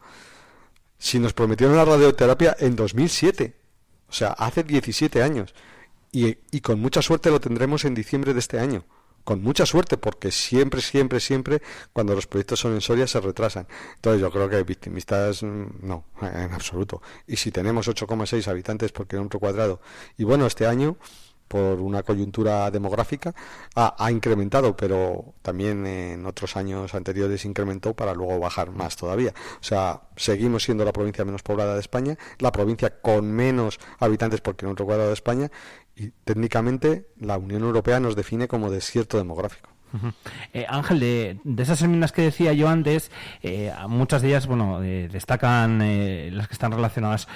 Si 1.00 1.17
nos 1.17 1.33
prometieron 1.33 1.75
la 1.75 1.86
radioterapia 1.86 2.55
en 2.60 2.75
2007, 2.75 3.55
o 4.10 4.13
sea, 4.13 4.33
hace 4.33 4.62
17 4.63 5.24
años, 5.24 5.55
y, 6.12 6.38
y 6.51 6.62
con 6.62 6.79
mucha 6.79 7.01
suerte 7.01 7.31
lo 7.31 7.41
tendremos 7.41 7.83
en 7.83 7.95
diciembre 7.95 8.36
de 8.36 8.39
este 8.41 8.60
año 8.60 8.86
con 9.23 9.41
mucha 9.41 9.65
suerte, 9.65 9.97
porque 9.97 10.31
siempre, 10.31 10.81
siempre, 10.81 11.19
siempre, 11.19 11.61
cuando 11.93 12.15
los 12.15 12.27
proyectos 12.27 12.59
son 12.59 12.73
en 12.73 12.81
Soria, 12.81 13.07
se 13.07 13.19
retrasan. 13.19 13.67
Entonces 13.95 14.21
yo 14.21 14.31
creo 14.31 14.49
que 14.49 14.63
victimistas, 14.63 15.43
mm, 15.43 15.65
no, 15.81 16.05
en 16.21 16.53
absoluto. 16.53 17.01
Y 17.27 17.37
si 17.37 17.51
tenemos 17.51 17.87
8,6 17.87 18.47
habitantes 18.47 18.91
por 18.91 19.07
kilómetro 19.07 19.39
cuadrado, 19.39 19.81
y 20.17 20.23
bueno, 20.23 20.45
este 20.45 20.65
año 20.67 20.97
por 21.51 21.81
una 21.81 22.01
coyuntura 22.01 22.72
demográfica, 22.72 23.36
ha, 23.75 24.10
incrementado, 24.10 24.74
pero 24.74 25.34
también 25.41 25.86
en 25.86 26.25
otros 26.25 26.55
años 26.55 26.96
anteriores 26.96 27.43
incrementó 27.43 27.93
para 27.93 28.13
luego 28.13 28.39
bajar 28.39 28.72
más 28.72 28.96
todavía. 28.96 29.34
O 29.60 29.63
sea, 29.63 30.03
seguimos 30.15 30.63
siendo 30.63 30.86
la 30.86 30.93
provincia 30.93 31.25
menos 31.25 31.43
poblada 31.43 31.74
de 31.74 31.81
España, 31.81 32.17
la 32.39 32.53
provincia 32.53 33.01
con 33.01 33.29
menos 33.34 33.79
habitantes 34.00 34.39
por 34.39 34.55
kilómetro 34.55 34.86
cuadrado 34.86 35.10
de 35.10 35.13
España, 35.13 35.51
y 35.93 36.12
técnicamente 36.24 37.10
la 37.20 37.38
Unión 37.38 37.63
Europea 37.63 38.00
nos 38.00 38.15
define 38.15 38.48
como 38.48 38.72
desierto 38.72 39.17
demográfico. 39.17 39.72
Eh, 40.53 40.65
Ángel, 40.70 41.00
de, 41.00 41.38
esas 41.58 41.81
enmiendas 41.81 42.12
que 42.12 42.22
decía 42.22 42.53
yo 42.53 42.70
antes, 42.70 43.12
eh, 43.41 43.74
muchas 43.88 44.22
de 44.22 44.29
ellas, 44.29 44.48
bueno, 44.48 44.81
eh, 44.81 45.10
destacan 45.12 45.79
las 46.36 46.48
que 46.48 46.53
están 46.53 46.72
relacionadas 46.72 47.27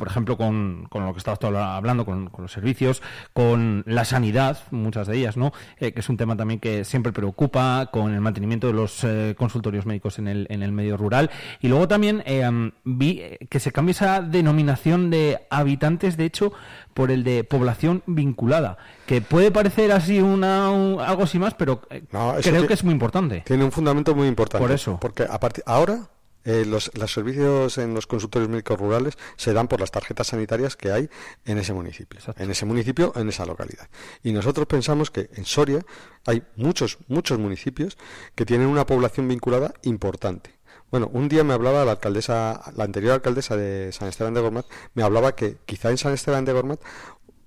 por 0.00 0.08
ejemplo, 0.08 0.38
con, 0.38 0.86
con 0.88 1.04
lo 1.04 1.12
que 1.12 1.18
estabas 1.18 1.38
hablando, 1.44 2.06
con, 2.06 2.30
los 2.38 2.50
servicios, 2.50 3.02
con 3.34 3.84
la 3.86 4.06
sanidad, 4.06 4.56
muchas 4.70 5.06
de 5.06 5.18
ellas, 5.18 5.36
¿no? 5.36 5.52
Eh, 5.76 5.92
que 5.92 6.00
es 6.00 6.08
un 6.08 6.16
tema 6.16 6.38
también 6.38 6.58
que 6.58 6.86
siempre 6.86 7.12
preocupa, 7.12 7.90
con 7.92 8.14
el 8.14 8.22
mantenimiento 8.22 8.66
de 8.68 8.72
los 8.72 9.04
eh, 9.04 9.34
consultorios 9.36 9.84
médicos 9.84 10.18
en 10.18 10.26
el, 10.26 10.46
en 10.48 10.62
el 10.62 10.72
medio 10.72 10.96
rural. 10.96 11.30
Y 11.60 11.68
luego 11.68 11.86
también 11.86 12.22
eh, 12.24 12.48
vi 12.82 13.20
que 13.50 13.60
se 13.60 13.72
cambia 13.72 13.90
esa 13.90 14.22
denominación 14.22 15.10
de 15.10 15.40
habitantes, 15.50 16.16
de 16.16 16.24
hecho, 16.24 16.50
por 16.94 17.10
el 17.10 17.22
de 17.22 17.44
población 17.44 18.02
vinculada, 18.06 18.78
que 19.04 19.20
puede 19.20 19.50
parecer 19.50 19.92
así 19.92 20.22
una 20.22 20.68
algo 20.68 21.24
así 21.24 21.38
más, 21.38 21.52
pero 21.52 21.82
creo 21.82 22.66
que 22.66 22.72
es 22.72 22.84
muy 22.84 22.94
importante. 22.94 23.42
Tiene 23.44 23.64
un 23.64 23.70
fundamento 23.70 24.14
muy 24.14 24.28
importante. 24.28 24.66
Por 24.66 24.74
eso. 24.74 24.98
Porque 24.98 25.24
a 25.24 25.38
ahora 25.66 26.08
eh, 26.44 26.64
los, 26.66 26.90
servicios 27.06 27.78
en 27.78 27.94
los 27.94 28.06
consultorios 28.06 28.48
médicos 28.48 28.78
rurales 28.78 29.18
se 29.36 29.52
dan 29.52 29.68
por 29.68 29.80
las 29.80 29.90
tarjetas 29.90 30.28
sanitarias 30.28 30.76
que 30.76 30.90
hay 30.90 31.10
en 31.44 31.58
ese 31.58 31.72
municipio, 31.72 32.20
en 32.36 32.50
ese 32.50 32.64
municipio, 32.66 33.12
en 33.16 33.28
esa 33.28 33.44
localidad. 33.44 33.88
Y 34.22 34.32
nosotros 34.32 34.66
pensamos 34.66 35.10
que 35.10 35.30
en 35.34 35.44
Soria 35.44 35.84
hay 36.26 36.42
muchos, 36.56 36.98
muchos 37.08 37.38
municipios 37.38 37.98
que 38.34 38.46
tienen 38.46 38.68
una 38.68 38.86
población 38.86 39.28
vinculada 39.28 39.74
importante. 39.82 40.58
Bueno, 40.90 41.08
un 41.12 41.28
día 41.28 41.44
me 41.44 41.54
hablaba 41.54 41.84
la 41.84 41.92
alcaldesa, 41.92 42.72
la 42.74 42.84
anterior 42.84 43.12
alcaldesa 43.12 43.56
de 43.56 43.92
San 43.92 44.08
Esteban 44.08 44.34
de 44.34 44.40
Gormat, 44.40 44.66
me 44.94 45.02
hablaba 45.02 45.36
que 45.36 45.58
quizá 45.66 45.90
en 45.90 45.98
San 45.98 46.12
Esteban 46.12 46.44
de 46.44 46.52
Gormat, 46.52 46.80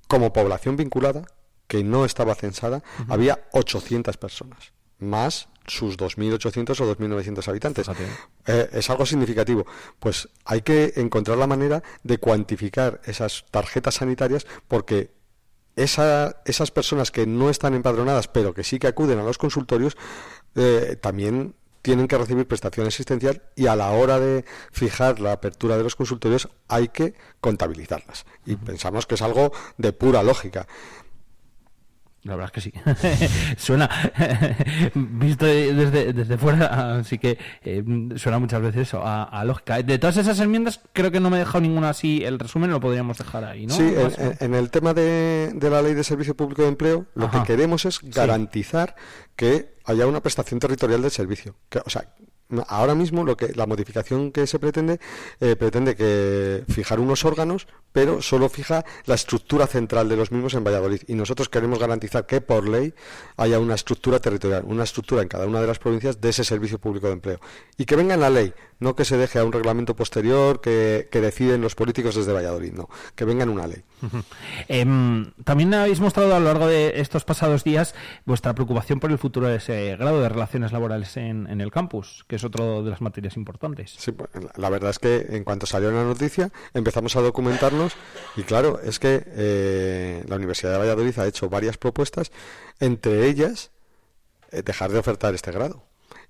como 0.08 0.32
población 0.32 0.78
vinculada, 0.78 1.26
que 1.68 1.84
no 1.84 2.06
estaba 2.06 2.36
censada, 2.36 2.84
había 3.10 3.48
800 3.52 4.18
personas, 4.18 4.74
más 5.04 5.50
sus 5.66 5.98
2.800 5.98 6.80
o 6.82 6.96
2.900 6.96 7.48
habitantes. 7.48 7.90
Eh, 8.46 8.70
es 8.74 8.90
algo 8.90 9.06
significativo. 9.06 9.66
Pues 10.00 10.30
hay 10.46 10.62
que 10.62 10.94
encontrar 10.98 11.38
la 11.38 11.48
manera 11.48 11.84
de 12.04 12.18
cuantificar 12.18 13.02
esas 13.06 13.46
tarjetas 13.50 13.96
sanitarias 13.96 14.46
porque 14.68 15.12
esas 15.76 16.72
personas 16.72 17.10
que 17.10 17.26
no 17.26 17.50
están 17.50 17.74
empadronadas 17.74 18.28
pero 18.28 18.54
que 18.54 18.64
sí 18.64 18.78
que 18.78 18.86
acuden 18.86 19.18
a 19.18 19.24
los 19.24 19.40
consultorios 19.40 19.98
eh, 20.54 20.98
también 21.02 21.56
tienen 21.82 22.08
que 22.08 22.18
recibir 22.18 22.48
prestación 22.48 22.88
asistencial 22.88 23.42
y 23.56 23.68
a 23.68 23.76
la 23.76 23.92
hora 23.92 24.20
de 24.20 24.46
fijar 24.72 25.20
la 25.20 25.34
apertura 25.34 25.78
de 25.78 25.84
los 25.84 25.96
consultorios 25.96 26.48
hay 26.70 26.88
que 26.88 27.14
contabilizarlas. 27.42 28.26
Y 28.46 28.56
pensamos 28.56 29.06
que 29.06 29.16
es 29.16 29.22
algo 29.22 29.52
de 29.78 29.92
pura 29.92 30.24
lógica. 30.24 30.66
La 32.24 32.36
verdad 32.38 32.52
es 32.56 32.64
que 32.64 32.72
sí. 32.72 33.56
suena, 33.58 33.90
visto 34.96 35.46
desde, 35.46 36.14
desde 36.14 36.38
fuera, 36.38 36.98
así 37.00 37.18
que 37.18 37.38
eh, 37.64 37.84
suena 38.16 38.40
muchas 38.40 38.62
veces 38.62 38.88
eso, 38.88 39.02
a, 39.04 39.44
lógica. 39.44 39.82
De 39.84 40.00
todas 40.00 40.18
esas 40.18 40.40
enmiendas, 40.40 40.80
creo 40.94 41.12
que 41.12 41.20
no 41.20 41.30
me 41.30 41.36
he 41.36 41.40
dejado 41.40 41.62
ninguna 41.62 41.90
así. 41.90 42.24
El 42.24 42.40
resumen 42.40 42.72
lo 42.72 42.80
podríamos 42.80 43.18
dejar 43.18 43.44
ahí, 43.44 43.66
¿no? 43.66 43.76
Sí, 43.76 43.94
en, 44.40 44.54
el 44.54 44.70
tema 44.72 44.94
de, 44.94 45.52
de, 45.54 45.70
la 45.70 45.82
ley 45.82 45.94
de 45.94 46.04
servicio 46.04 46.36
público 46.36 46.62
de 46.62 46.70
empleo, 46.70 47.06
lo 47.14 47.30
que 47.30 47.44
queremos 47.44 47.86
es 47.86 48.00
garantizar 48.02 48.96
que 49.36 49.74
haya 49.86 50.08
una 50.08 50.22
prestación 50.22 50.60
territorial 50.60 51.02
del 51.02 51.12
servicio. 51.12 51.56
Que, 51.70 51.80
o 51.80 51.90
sea, 51.90 52.08
ahora 52.68 52.96
mismo 52.96 53.26
la 53.56 53.66
modificación 53.66 54.32
que 54.32 54.48
se 54.48 54.60
pretende 54.60 55.00
eh, 55.40 55.56
pretende 55.56 56.64
fijar 56.68 57.00
unos 57.00 57.26
órganos 57.26 57.68
pero 57.94 58.22
solo 58.22 58.50
fija 58.50 58.84
la 59.06 59.16
estructura 59.16 59.68
central 59.68 60.10
de 60.10 60.18
los 60.18 60.32
mismos 60.32 60.56
en 60.56 60.64
Valladolid. 60.64 61.02
Y 61.08 61.14
nosotros 61.14 61.48
queremos 61.48 61.80
garantizar 61.80 62.26
que 62.26 62.42
por 62.42 62.68
ley 62.68 62.94
haya 63.38 63.60
una 63.60 63.76
estructura 63.76 64.20
territorial 64.20 64.64
una 64.66 64.84
estructura 64.84 65.22
en 65.22 65.28
cada 65.28 65.46
una 65.46 65.62
de 65.62 65.68
las 65.68 65.80
provincias 65.80 66.20
de 66.20 66.30
ese 66.30 66.44
servicio 66.44 66.80
público 66.80 67.08
de 67.08 67.14
empleo. 67.14 67.40
Y 67.78 67.86
que 67.86 67.96
venga 67.96 68.16
en 68.16 68.22
la 68.22 68.30
ley 68.30 68.54
no 68.80 68.96
que 68.96 69.06
se 69.06 69.16
deje 69.16 69.40
a 69.40 69.46
un 69.46 69.54
reglamento 69.54 69.96
posterior 69.96 70.60
que, 70.60 71.08
deciden 71.14 71.62
los 71.62 71.76
políticos 71.76 72.16
desde 72.16 72.34
Valladolid 72.34 72.74
no 72.74 72.90
que 73.16 73.24
venga 73.24 73.44
en 73.44 73.50
una 73.50 73.68
ley. 73.68 73.84
Em, 74.68 75.32
también 75.44 75.74
habéis 75.74 76.00
mostrado 76.00 76.36
a 76.36 76.40
lo 76.40 76.46
largo 76.46 76.68
de 76.68 76.94
estos 77.00 77.24
pasados 77.24 77.64
días 77.64 77.96
vuestra 78.26 78.54
preocupación 78.54 79.00
por 79.00 79.12
el 79.12 79.18
futuro 79.18 79.48
de 79.48 79.58
ese 79.58 79.96
grado 79.96 80.22
de 80.22 80.30
relaciones 80.30 80.72
laborales 80.72 81.16
en, 81.16 81.48
en 81.48 81.62
el 81.62 81.72
campus 81.72 82.26
que 82.28 82.36
es 82.36 82.43
otro 82.44 82.84
de 82.84 82.92
las 82.92 83.02
materias 83.02 83.38
importantes. 83.38 83.94
Sí, 83.98 84.12
pues, 84.12 84.30
la 84.56 84.70
verdad 84.70 84.92
es 84.92 85.00
que 85.00 85.26
en 85.30 85.44
cuanto 85.44 85.66
salió 85.66 85.92
la 85.92 86.04
noticia 86.04 86.52
empezamos 86.74 87.16
a 87.16 87.22
documentarnos 87.22 87.94
y 88.36 88.44
claro, 88.44 88.80
es 88.82 89.00
que 89.00 89.24
eh, 89.26 90.24
la 90.28 90.36
Universidad 90.36 90.74
de 90.74 90.78
Valladolid 90.80 91.18
ha 91.20 91.28
hecho 91.28 91.50
varias 91.50 91.78
propuestas, 91.78 92.32
entre 92.80 93.28
ellas 93.28 93.72
eh, 94.52 94.62
dejar 94.64 94.92
de 94.92 95.00
ofertar 95.00 95.34
este 95.34 95.52
grado. 95.52 95.86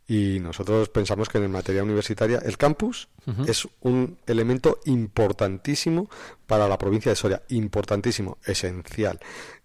Y 0.05 0.39
nosotros 0.41 0.89
pensamos 0.89 1.29
que 1.29 1.37
en 1.37 1.49
materia 1.49 1.81
universitaria 1.81 2.39
el 2.43 2.57
campus 2.57 3.07
es 3.47 3.69
un 3.79 4.17
elemento 4.27 4.81
importantísimo 4.83 6.09
para 6.45 6.67
la 6.67 6.77
provincia 6.77 7.09
de 7.09 7.15
Soria, 7.15 7.41
importantísimo, 7.47 8.37
esencial 8.43 9.21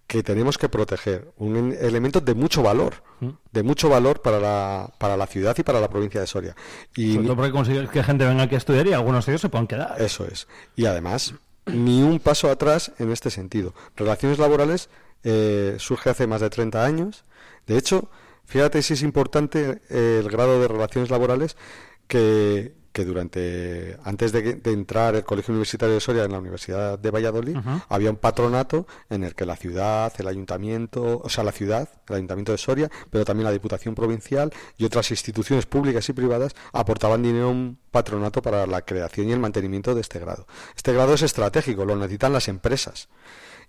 que 0.09 0.23
tenemos 0.23 0.57
que 0.57 0.71
proteger, 0.71 1.33
un 1.37 1.77
elemento 1.79 2.23
de 2.23 2.35
mucho 2.35 2.63
valor, 2.63 3.03
mm. 3.21 3.29
de 3.53 3.63
mucho 3.63 3.91
valor 3.91 4.23
para 4.23 4.41
la, 4.41 4.91
para 4.97 5.19
la 5.19 5.27
ciudad 5.27 5.55
y 5.59 5.63
para 5.63 5.81
la 5.81 5.89
provincia 5.89 6.19
de 6.19 6.27
Soria. 6.27 6.57
Y 6.97 7.13
Sobre 7.13 7.27
todo 7.27 7.37
porque 7.37 7.53
conseguir 7.53 7.89
que 7.89 8.03
gente 8.03 8.25
venga 8.25 8.45
aquí 8.45 8.55
a 8.55 8.59
estudiar 8.59 8.87
y 8.87 8.95
algunos 8.95 9.27
de 9.27 9.33
ellos 9.33 9.43
se 9.43 9.51
puedan 9.51 9.67
quedar. 9.67 10.01
Eso 10.01 10.27
es. 10.27 10.49
Y 10.77 10.87
además, 10.87 11.35
ni 11.67 12.03
un 12.03 12.21
paso 12.21 12.51
atrás 12.51 12.91
en 12.99 13.13
este 13.13 13.29
sentido. 13.29 13.75
Relaciones 13.97 14.39
laborales 14.39 14.89
eh, 15.25 15.77
surge 15.79 16.09
hace 16.09 16.27
más 16.27 16.41
de 16.41 16.49
30 16.49 16.83
años. 16.83 17.25
De 17.67 17.77
hecho, 17.77 18.09
fíjate 18.47 18.81
si 18.81 18.95
es 18.95 19.03
importante 19.03 19.83
eh, 19.91 20.23
el 20.25 20.31
grado 20.31 20.59
de 20.59 20.69
relaciones 20.69 21.11
laborales 21.11 21.59
que, 22.07 22.78
que 22.99 23.05
durante 23.05 23.97
antes 24.03 24.33
de, 24.33 24.61
entrar 24.65 25.15
el 25.15 25.23
Colegio 25.23 25.53
Universitario 25.53 25.95
de 25.95 26.01
Soria 26.01 26.25
en 26.25 26.33
la 26.33 26.39
Universidad 26.39 26.99
de 26.99 27.11
Valladolid 27.13 27.57
había 27.89 28.11
un 28.11 28.17
patronato 28.17 28.89
en 29.09 29.23
el 29.23 29.37
que 29.37 29.47
la 29.47 29.55
ciudad, 29.55 30.13
el 30.19 30.27
ayuntamiento, 30.27 31.21
o 31.23 31.29
sea, 31.29 31.45
la 31.45 31.53
ciudad, 31.53 31.89
el 32.09 32.17
ayuntamiento 32.17 32.51
de 32.51 32.59
Soria, 32.59 32.91
pero 33.11 33.25
también 33.25 33.45
la 33.45 33.53
Diputación 33.53 33.95
Provincial 33.95 34.53
y 34.77 34.85
otras 34.85 35.13
instituciones 35.13 35.67
públicas 35.67 36.09
y 36.09 36.13
privadas 36.13 36.57
aportaban 36.73 37.23
dinero 37.23 37.47
a 37.47 37.51
un 37.51 37.79
patronato 37.93 38.43
para 38.43 38.67
la 38.67 38.83
creación 38.83 39.29
y 39.29 39.33
el 39.33 39.39
mantenimiento 39.39 39.95
de 39.95 40.01
este 40.01 40.19
grado. 40.19 40.49
Este 40.77 40.93
grado 40.93 41.15
es 41.15 41.23
estratégico, 41.23 41.85
lo 41.85 41.95
necesitan 41.95 42.33
las 42.33 42.49
empresas. 42.49 43.09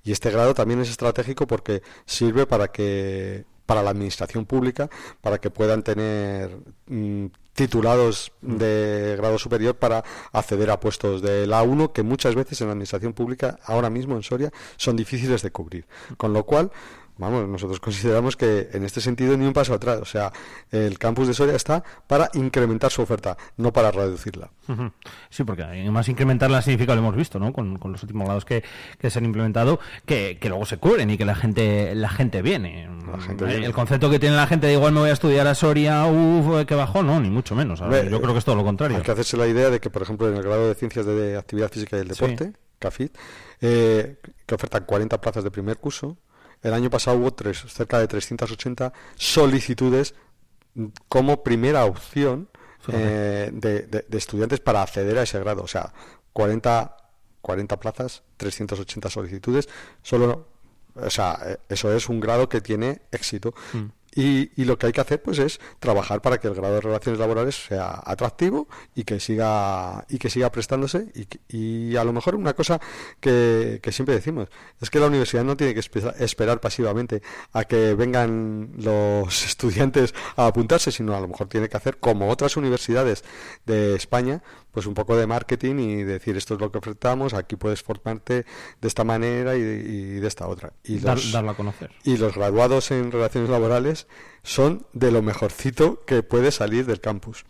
Y 0.03 0.12
este 0.12 0.31
grado 0.31 0.55
también 0.55 0.79
es 0.79 0.89
estratégico 0.89 1.45
porque 1.45 1.83
sirve 2.05 2.48
para 2.48 2.69
que 2.69 3.45
para 3.69 3.83
la 3.83 3.91
administración 3.91 4.48
pública, 4.48 4.89
para 5.21 5.38
que 5.38 5.51
puedan 5.51 5.83
tener 5.83 6.57
mm, 6.88 7.27
titulados 7.60 8.32
mm. 8.42 8.56
de 8.56 9.16
grado 9.18 9.38
superior 9.38 9.75
para 9.75 10.06
acceder 10.32 10.72
a 10.72 10.80
puestos 10.80 11.22
de 11.22 11.46
la 11.46 11.62
1 11.62 11.92
que 11.92 12.03
muchas 12.03 12.33
veces 12.33 12.62
en 12.62 12.68
la 12.68 12.72
administración 12.72 13.12
pública 13.12 13.60
ahora 13.66 13.90
mismo 13.90 14.16
en 14.16 14.24
Soria 14.24 14.51
son 14.77 14.96
difíciles 14.96 15.42
de 15.42 15.51
cubrir. 15.51 15.86
Con 16.16 16.31
lo 16.31 16.46
cual, 16.46 16.72
vamos, 17.20 17.48
nosotros 17.48 17.79
consideramos 17.82 18.36
que 18.36 18.70
en 18.74 18.84
este 18.84 19.01
sentido 19.01 19.38
ni 19.38 19.46
un 19.46 19.53
paso 19.53 19.74
atrás. 19.74 20.00
O 20.01 20.05
sea, 20.05 20.32
el 20.72 20.98
campus 20.98 21.27
de 21.27 21.34
Soria 21.34 21.55
está 21.55 21.84
para 22.08 22.29
incrementar 22.34 22.92
su 22.92 23.01
oferta, 23.01 23.38
no 23.58 23.72
para 23.72 23.92
reducirla. 23.92 24.50
Sí, 25.29 25.44
porque 25.44 25.64
además 25.64 26.08
incrementarla 26.10 26.62
significa, 26.62 26.94
lo 26.94 27.01
hemos 27.01 27.16
visto, 27.16 27.40
¿no? 27.40 27.51
Con, 27.53 27.79
los 27.84 28.03
últimos 28.03 28.25
grados 28.25 28.46
que, 28.46 28.64
se 29.08 29.20
han 29.20 29.25
implementado, 29.25 29.79
que, 30.05 30.38
luego 30.44 30.66
se 30.66 30.77
cubren 30.77 31.10
y 31.10 31.18
que 31.18 31.25
la 31.25 31.36
gente 31.36 31.94
la 31.96 32.10
gente 32.10 32.42
viene. 32.42 32.88
el 33.40 33.74
concepto 33.74 34.10
que 34.10 34.20
tiene 34.20 34.36
la 34.36 34.48
gente 34.48 34.68
de 34.68 34.74
igual 34.74 34.94
me 34.94 35.00
voy 35.00 35.10
a 35.10 35.14
estudiar 35.14 35.48
a 35.48 35.55
Soria, 35.55 36.05
uff, 36.05 36.66
que 36.66 36.75
bajó, 36.75 37.03
no, 37.03 37.20
ni 37.20 37.29
mucho 37.29 37.55
menos. 37.55 37.79
yo 37.79 38.22
creo 38.22 38.34
que 38.34 38.40
es 38.40 38.46
todo 38.46 38.55
lo 38.55 38.64
contrario. 38.64 38.98
Hay 38.98 39.03
que 39.03 39.12
hacerse 39.12 39.38
la 39.38 39.48
idea 39.48 39.70
de 39.70 39.79
que, 39.79 39.90
por 39.90 40.01
ejemplo, 40.01 40.29
en 40.29 40.36
el 40.36 40.44
grado 40.44 40.68
de 40.68 40.75
Ciencias 40.75 41.05
de 41.05 41.38
Actividad 41.38 41.72
Física 41.72 41.98
y 41.98 42.01
el 42.01 42.08
Deporte, 42.08 42.53
CAFIT, 42.79 43.18
eh, 43.62 44.18
que 44.46 44.55
ofertan 44.55 44.86
40 44.86 45.20
plazas 45.20 45.44
de 45.44 45.51
primer 45.51 45.77
curso, 45.77 46.18
el 46.61 46.74
año 46.74 46.89
pasado 46.89 47.17
hubo 47.17 47.33
tres, 47.33 47.63
cerca 47.67 48.00
de 48.00 48.07
380 48.07 48.93
solicitudes 49.15 50.13
como 51.07 51.43
primera 51.43 51.85
opción 51.85 52.50
eh, 52.91 53.50
de, 53.51 54.05
estudiantes 54.17 54.59
para 54.59 54.81
acceder 54.81 55.17
a 55.17 55.24
ese 55.24 55.39
grado. 55.39 55.63
O 55.63 55.67
sea, 55.67 55.93
40, 56.33 56.95
40 57.41 57.79
plazas, 57.79 58.24
380 58.37 59.09
solicitudes. 59.09 59.69
Solo, 60.01 60.48
o 60.95 61.09
sea, 61.09 61.39
eh, 61.45 61.57
eso 61.69 61.93
es 61.93 62.09
un 62.09 62.19
grado 62.19 62.50
que 62.50 62.61
tiene 62.61 63.01
éxito. 63.11 63.53
Mm. 63.74 63.85
Y, 64.20 64.66
lo 64.66 64.77
que 64.77 64.88
hay 64.88 64.92
que 64.92 65.00
hacer 65.00 65.22
pues 65.22 65.40
es 65.40 65.62
trabajar 65.79 66.22
para 66.22 66.40
que 66.40 66.50
el 66.50 66.53
grado 66.53 66.75
de 66.75 66.82
relaciones 66.82 67.20
laborales 67.20 67.55
sea 67.55 68.01
atractivo 68.03 68.68
y 68.94 69.05
que 69.05 69.22
siga 69.22 70.05
y 70.10 70.18
que 70.18 70.29
siga 70.29 70.51
prestándose 70.51 71.08
y, 71.16 71.27
y 71.58 71.96
a 71.96 72.03
lo 72.03 72.12
mejor 72.12 72.36
una 72.36 72.53
cosa 72.53 72.82
que, 73.22 73.79
siempre 73.92 74.16
decimos 74.16 74.50
es 74.82 74.90
que 74.90 75.00
la 75.00 75.08
universidad 75.08 75.46
no 75.46 75.55
tiene 75.55 75.74
que 75.74 75.79
esperar 75.79 76.60
pasivamente 76.60 77.22
a 77.53 77.64
que 77.64 77.94
vengan 77.94 78.72
los 78.77 79.46
estudiantes 79.46 80.14
a 80.36 80.48
apuntarse 80.48 80.92
sino 80.92 81.16
a 81.16 81.22
lo 81.22 81.29
mejor 81.29 81.48
tiene 81.48 81.70
que 81.70 81.77
hacer 81.77 81.98
como 81.98 82.29
otras 82.29 82.58
universidades 82.58 83.24
de 83.66 83.96
España 83.96 84.44
pues 84.72 84.86
un 84.86 84.94
poco 84.94 85.16
de 85.18 85.27
marketing 85.27 85.75
y 85.79 86.03
decir 86.03 86.38
esto 86.38 86.55
es 86.55 86.60
lo 86.62 86.72
que 86.72 86.77
ofertamos, 86.77 87.34
aquí 87.34 87.55
puedes 87.55 87.82
formarte 87.82 88.46
de 88.82 88.88
esta 88.88 89.03
manera 89.03 89.55
y, 89.55 89.62
de 89.62 90.27
esta 90.27 90.48
otra. 90.48 90.74
Y 90.84 91.00
los, 91.00 91.34
a 91.34 91.53
conocer. 91.53 91.92
Y 92.03 92.18
los 92.18 92.36
graduados 92.36 92.92
en 92.92 93.12
relaciones 93.12 93.50
laborales 93.50 94.08
son 94.44 94.86
de 94.94 95.12
lo 95.12 95.22
mejorcito 95.22 96.04
que 96.06 96.24
puede 96.24 96.52
salir 96.52 96.86
del 96.86 97.02
campus. 97.02 97.46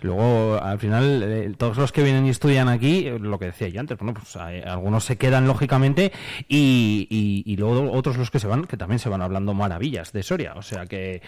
Luego, 0.00 0.60
al 0.62 0.78
final, 0.78 1.22
eh, 1.22 1.52
todos 1.56 1.76
los 1.76 1.92
que 1.92 2.02
vienen 2.02 2.26
y 2.26 2.30
estudian 2.30 2.68
aquí, 2.68 3.06
eh, 3.06 3.18
lo 3.18 3.38
que 3.38 3.46
decía 3.46 3.68
yo 3.68 3.80
antes, 3.80 3.98
bueno, 3.98 4.14
pues 4.14 4.36
eh, 4.36 4.62
algunos 4.66 5.04
se 5.04 5.16
quedan 5.16 5.46
lógicamente 5.46 6.12
y, 6.48 7.42
y, 7.44 7.56
luego 7.56 7.92
otros 7.92 8.16
los 8.16 8.30
que 8.30 8.38
se 8.38 8.46
van, 8.46 8.64
que 8.64 8.76
también 8.76 8.98
se 8.98 9.08
van 9.08 9.22
hablando 9.22 9.54
maravillas 9.54 10.12
de 10.12 10.22
Soria. 10.22 10.54
O 10.56 10.62
sea 10.62 10.86
que, 10.86 11.22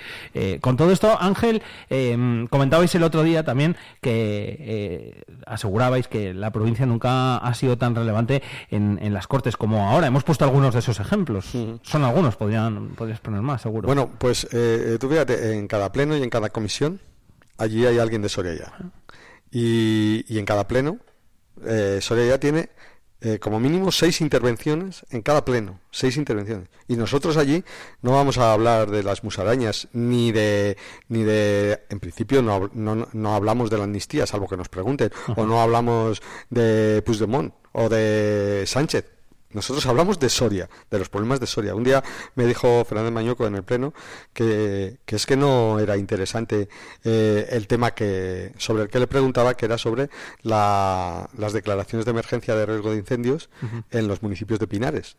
con 0.61 0.77
todo 0.77 0.93
esto, 0.93 1.17
Ángel, 1.21 1.63
comentabais 2.49 2.95
el 2.95 3.03
otro 3.03 3.23
día 3.23 3.45
también 3.45 3.77
que 4.01 5.25
asegurabais 5.47 6.09
que 6.09 6.33
la 6.33 6.51
provincia 6.51 6.87
nunca 6.87 7.37
ha 7.37 7.55
sido 7.55 7.77
tan 7.77 7.95
relevante 7.95 8.43
en, 8.71 8.99
en 9.03 9.13
las 9.13 9.27
Cortes 9.27 9.57
como 9.57 9.89
ahora. 9.89 10.07
Hemos 10.07 10.25
puesto 10.25 10.45
algunos 10.45 10.75
de 10.75 10.81
esos 10.81 11.01
ejemplos. 11.01 11.53
Son 11.83 12.05
algunos, 12.05 12.37
podrían, 12.37 12.91
podrías 12.91 13.21
poner 13.21 13.43
más, 13.43 13.63
seguro. 13.63 13.87
Bueno, 13.87 14.11
pues 14.19 14.47
eh, 14.53 14.82
tú 14.99 15.09
fíjate, 15.09 15.53
en 15.53 15.68
cada 15.68 15.92
pleno 15.92 16.16
y 16.16 16.23
en 16.23 16.31
cada 16.31 16.51
comisión, 16.51 17.01
allí 17.59 17.87
hay 17.87 17.99
alguien 17.99 18.23
de 18.23 18.29
Soria 18.29 18.55
ya. 18.55 18.92
Y, 19.51 20.25
y 20.29 20.38
en 20.38 20.45
cada 20.45 20.66
pleno, 20.66 20.99
eh, 21.64 21.99
Soria 22.01 22.27
ya 22.27 22.38
tiene 22.38 22.71
eh, 23.25 23.38
como 23.38 23.61
mínimo 23.61 23.92
seis 23.92 24.21
intervenciones 24.21 25.07
en 25.11 25.23
cada 25.23 25.45
pleno, 25.45 25.79
seis 25.92 26.16
intervenciones. 26.16 26.68
Y 26.88 26.97
nosotros 26.97 27.37
allí 27.37 27.62
no 28.01 28.12
vamos 28.12 28.37
a 28.37 28.53
hablar 28.53 28.90
de 28.90 29.05
las 29.05 29.23
musarañas, 29.23 29.87
ni 29.92 30.33
de, 30.33 30.77
ni 31.09 31.23
de, 31.23 31.85
en 31.88 32.01
principio 32.01 32.42
no, 32.42 32.68
no, 32.75 33.07
no 33.12 33.35
hablamos 33.37 33.71
de 33.71 33.79
la 33.79 33.85
amnistía, 33.85 34.27
salvo 34.27 34.49
que 34.49 34.57
nos 34.57 34.68
pregunten, 34.68 35.12
o 35.37 35.47
no 35.47 35.62
hablamos 35.62 36.21
de 36.51 37.01
Puigdemont 37.07 37.55
o 37.71 37.88
de 37.88 38.64
Sánchez 38.66 39.05
nosotros 39.55 39.87
hablamos 39.87 40.19
de 40.19 40.29
Soria, 40.29 40.69
de 40.91 40.99
los 40.99 41.09
problemas 41.09 41.41
de 41.41 41.47
Soria. 41.47 41.75
Un 41.75 41.85
día 41.85 42.03
me 42.35 42.47
dijo 42.47 42.85
Fernández 42.85 43.12
Mañoco 43.12 43.47
en 43.47 43.55
el 43.55 43.62
Pleno 43.62 43.95
que, 44.33 44.99
es 45.07 45.27
que 45.27 45.37
no 45.37 45.79
era 45.79 45.97
interesante 45.97 46.69
eh, 47.05 47.49
el 47.51 47.67
tema 47.67 47.93
que 47.93 48.53
sobre 48.59 48.85
el 48.85 48.88
que 48.88 48.99
le 48.99 49.07
preguntaba, 49.07 49.55
que 49.55 49.67
era 49.67 49.79
sobre 49.79 50.11
las 50.43 51.53
declaraciones 51.53 52.05
de 52.05 52.11
emergencia 52.11 52.55
de 52.55 52.67
riesgo 52.67 52.91
de 52.91 52.99
incendios 52.99 53.51
en 53.91 54.09
los 54.09 54.23
municipios 54.23 54.59
de 54.59 54.67
Pinares 54.67 55.17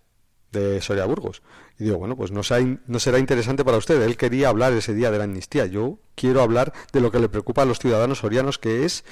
de 0.54 0.82
Soria 0.82 1.06
Burgos. 1.06 1.41
Y 1.78 1.86
digo, 1.86 1.98
bueno, 1.98 2.15
pues 2.15 2.32
no, 2.32 2.41
no 2.88 3.00
será 3.00 3.19
interesante 3.19 3.65
para 3.65 3.78
usted. 3.78 4.02
Él 4.04 4.15
quería 4.15 4.50
hablar 4.50 4.72
ese 4.74 4.93
día 4.93 5.12
de 5.12 5.17
la 5.17 5.24
amnistía. 5.26 5.65
Yo 5.65 5.98
quiero 6.15 6.41
hablar 6.41 6.72
de 6.93 7.02
lo 7.02 7.12
que 7.12 7.19
le 7.19 7.28
preocupa 7.28 7.63
a 7.63 7.65
los 7.65 7.80
ciudadanos 7.80 8.19
sorianos, 8.19 8.60
que 8.60 8.86
es 8.86 9.04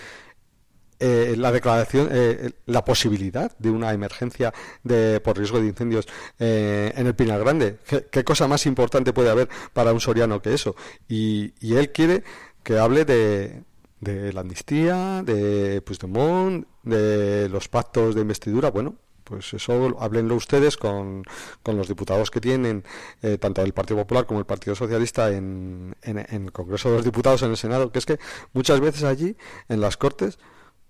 eh, 1.02 1.36
la 1.38 1.52
declaración, 1.52 2.10
eh, 2.12 2.52
la 2.68 2.86
posibilidad 2.86 3.52
de 3.58 3.72
una 3.72 3.92
emergencia 3.92 4.54
de, 4.84 5.20
por 5.20 5.38
riesgo 5.38 5.60
de 5.60 5.68
incendios 5.68 6.08
eh, 6.40 6.94
en 6.96 7.08
el 7.08 7.16
Pinar 7.16 7.40
Grande. 7.40 7.78
¿Qué, 8.12 8.24
cosa 8.24 8.48
más 8.48 8.66
importante 8.66 9.12
puede 9.12 9.30
haber 9.30 9.50
para 9.74 9.94
un 9.94 10.00
soriano 10.00 10.42
que 10.42 10.54
eso? 10.54 10.76
Y, 11.08 11.54
y 11.60 11.76
él 11.76 11.92
quiere 11.92 12.24
que 12.64 12.78
hable 12.78 13.06
de, 13.06 13.64
de 14.00 14.32
la 14.32 14.42
amnistía, 14.42 15.24
de 15.24 15.82
Puigdemont, 15.82 16.68
de 16.84 17.50
los 17.50 17.68
pactos 17.68 18.16
de 18.16 18.22
investidura. 18.22 18.70
Bueno, 18.70 18.96
pues 19.24 19.54
eso 19.54 19.98
háblenlo 20.00 20.36
ustedes 20.36 20.78
con, 20.78 21.24
con 21.64 21.78
los 21.78 21.88
diputados 21.88 22.30
que 22.30 22.42
tienen, 22.42 22.84
eh, 23.22 23.38
tanto 23.38 23.62
el 23.62 23.74
Partido 23.74 24.00
Popular 24.02 24.26
como 24.26 24.40
el 24.40 24.46
Partido 24.46 24.76
Socialista, 24.76 25.32
en, 25.32 25.96
en, 26.02 26.20
en, 26.20 26.46
el 26.46 26.52
Congreso 26.52 26.90
de 26.90 26.98
los 26.98 27.06
Diputados, 27.06 27.42
en 27.44 27.52
el 27.52 27.58
Senado, 27.58 27.92
que 27.92 28.00
es 28.00 28.06
que 28.06 28.20
muchas 28.54 28.80
veces 28.80 29.04
allí, 29.04 29.38
en 29.70 29.82
las 29.82 29.98
Cortes, 29.98 30.38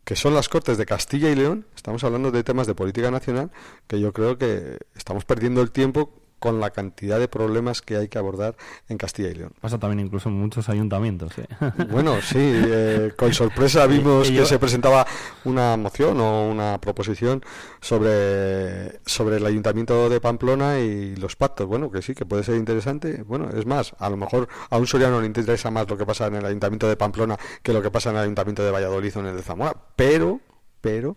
que 0.04 0.16
son 0.16 0.34
las 0.34 0.50
Cortes 0.50 0.78
de 0.78 0.86
Castilla 0.86 1.30
y 1.30 1.36
León, 1.36 1.66
estamos 1.76 2.04
hablando 2.04 2.32
de 2.32 2.44
temas 2.44 2.68
de 2.68 2.76
política 2.76 3.12
nacional, 3.12 3.52
que 3.88 4.00
yo 4.00 4.14
creo 4.14 4.38
que 4.38 4.78
estamos 4.96 5.26
perdiendo 5.26 5.62
el 5.62 5.72
tiempo 5.72 6.21
con 6.41 6.60
la 6.60 6.71
cantidad 6.71 7.19
de 7.19 7.27
problemas 7.27 7.84
que 7.84 7.97
hay 7.97 8.08
que 8.08 8.17
abordar 8.17 8.56
en 8.89 8.97
Castilla 8.97 9.30
y 9.30 9.36
León. 9.36 9.54
Pasa 9.62 9.77
también 9.77 9.99
incluso 9.99 10.27
en 10.27 10.39
muchos 10.39 10.67
ayuntamientos. 10.69 11.38
¿eh? 11.38 11.45
Bueno, 11.91 12.19
sí, 12.19 12.39
eh, 12.39 13.13
con 13.15 13.32
sorpresa 13.32 13.86
vimos 13.86 14.27
que 14.27 14.43
se 14.47 14.58
presentaba 14.58 15.06
una 15.45 15.77
moción 15.77 16.19
o 16.19 16.49
una 16.49 16.82
proposición 16.82 17.43
sobre, 17.80 18.99
sobre 19.06 19.38
el 19.38 19.45
ayuntamiento 19.45 20.10
de 20.10 20.19
Pamplona 20.19 20.80
y 20.80 21.15
los 21.15 21.36
pactos. 21.36 21.67
Bueno, 21.67 21.91
que 21.91 22.01
sí, 22.01 22.15
que 22.15 22.25
puede 22.25 22.43
ser 22.43 22.56
interesante. 22.56 23.21
Bueno, 23.21 23.51
es 23.56 23.67
más, 23.67 23.93
a 23.99 24.10
lo 24.10 24.17
mejor 24.17 24.47
a 24.71 24.80
un 24.80 24.88
soriano 24.88 25.21
le 25.21 25.27
interesa 25.27 25.69
más 25.69 25.88
lo 25.88 25.95
que 25.95 26.08
pasa 26.08 26.25
en 26.25 26.38
el 26.38 26.45
ayuntamiento 26.45 26.89
de 26.89 26.97
Pamplona 26.97 27.38
que 27.62 27.71
lo 27.71 27.84
que 27.84 27.91
pasa 27.91 28.10
en 28.10 28.15
el 28.15 28.23
ayuntamiento 28.23 28.63
de 28.63 28.71
Valladolid 28.71 29.15
o 29.15 29.19
en 29.19 29.27
el 29.27 29.38
de 29.38 29.43
Zamora. 29.43 29.75
Pero, 29.95 30.39
pero 30.82 31.15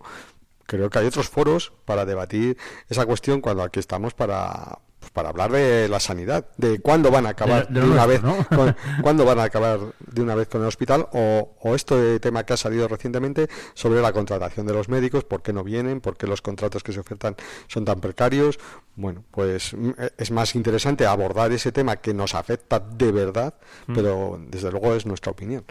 creo 0.67 0.91
que 0.91 0.99
hay 0.99 1.07
otros 1.07 1.29
foros 1.29 1.73
para 1.85 2.05
debatir 2.05 2.57
esa 2.89 3.07
cuestión 3.07 3.41
cuando 3.41 3.63
aquí 3.63 3.79
estamos 3.79 4.13
para, 4.13 4.79
para 5.15 5.29
hablar 5.29 5.49
de 5.49 5.87
la 5.87 6.01
sanidad, 6.01 6.45
de 6.57 6.79
cuándo 6.79 7.09
van 7.09 7.25
a 7.25 7.29
acabar 7.29 7.69
de, 7.69 7.79
una 7.79 8.05
vez, 8.05 8.19
con, 8.19 8.75
cuándo 9.01 9.23
van 9.23 9.39
a 9.39 9.43
acabar 9.43 9.79
de 9.99 10.21
una 10.21 10.35
vez 10.35 10.49
con 10.49 10.61
el 10.61 10.67
hospital, 10.67 11.07
o, 11.13 11.55
o 11.61 11.73
este 11.73 12.19
tema 12.19 12.43
que 12.43 12.51
ha 12.51 12.57
salido 12.57 12.85
recientemente 12.89 13.47
sobre 13.73 14.01
la 14.01 14.11
contratación 14.11 14.67
de 14.67 14.73
los 14.73 14.89
médicos, 14.89 15.23
por 15.23 15.41
qué 15.41 15.53
no 15.53 15.63
vienen, 15.63 16.01
por 16.01 16.17
qué 16.17 16.27
los 16.27 16.41
contratos 16.41 16.83
que 16.83 16.91
se 16.91 16.99
ofertan 16.99 17.37
son 17.67 17.85
tan 17.85 18.01
precarios. 18.01 18.59
Bueno, 18.97 19.23
pues 19.31 19.73
mm, 19.73 19.91
es 20.17 20.31
más 20.31 20.53
interesante 20.53 21.05
abordar 21.05 21.49
ese 21.53 21.71
tema 21.71 21.95
que 21.95 22.13
nos 22.13 22.35
afecta 22.35 22.79
de 22.79 23.13
verdad, 23.13 23.53
mm. 23.87 23.95
pero 23.95 24.37
desde 24.49 24.69
luego 24.69 24.95
es 24.95 25.05
nuestra 25.05 25.31
opinión. 25.31 25.63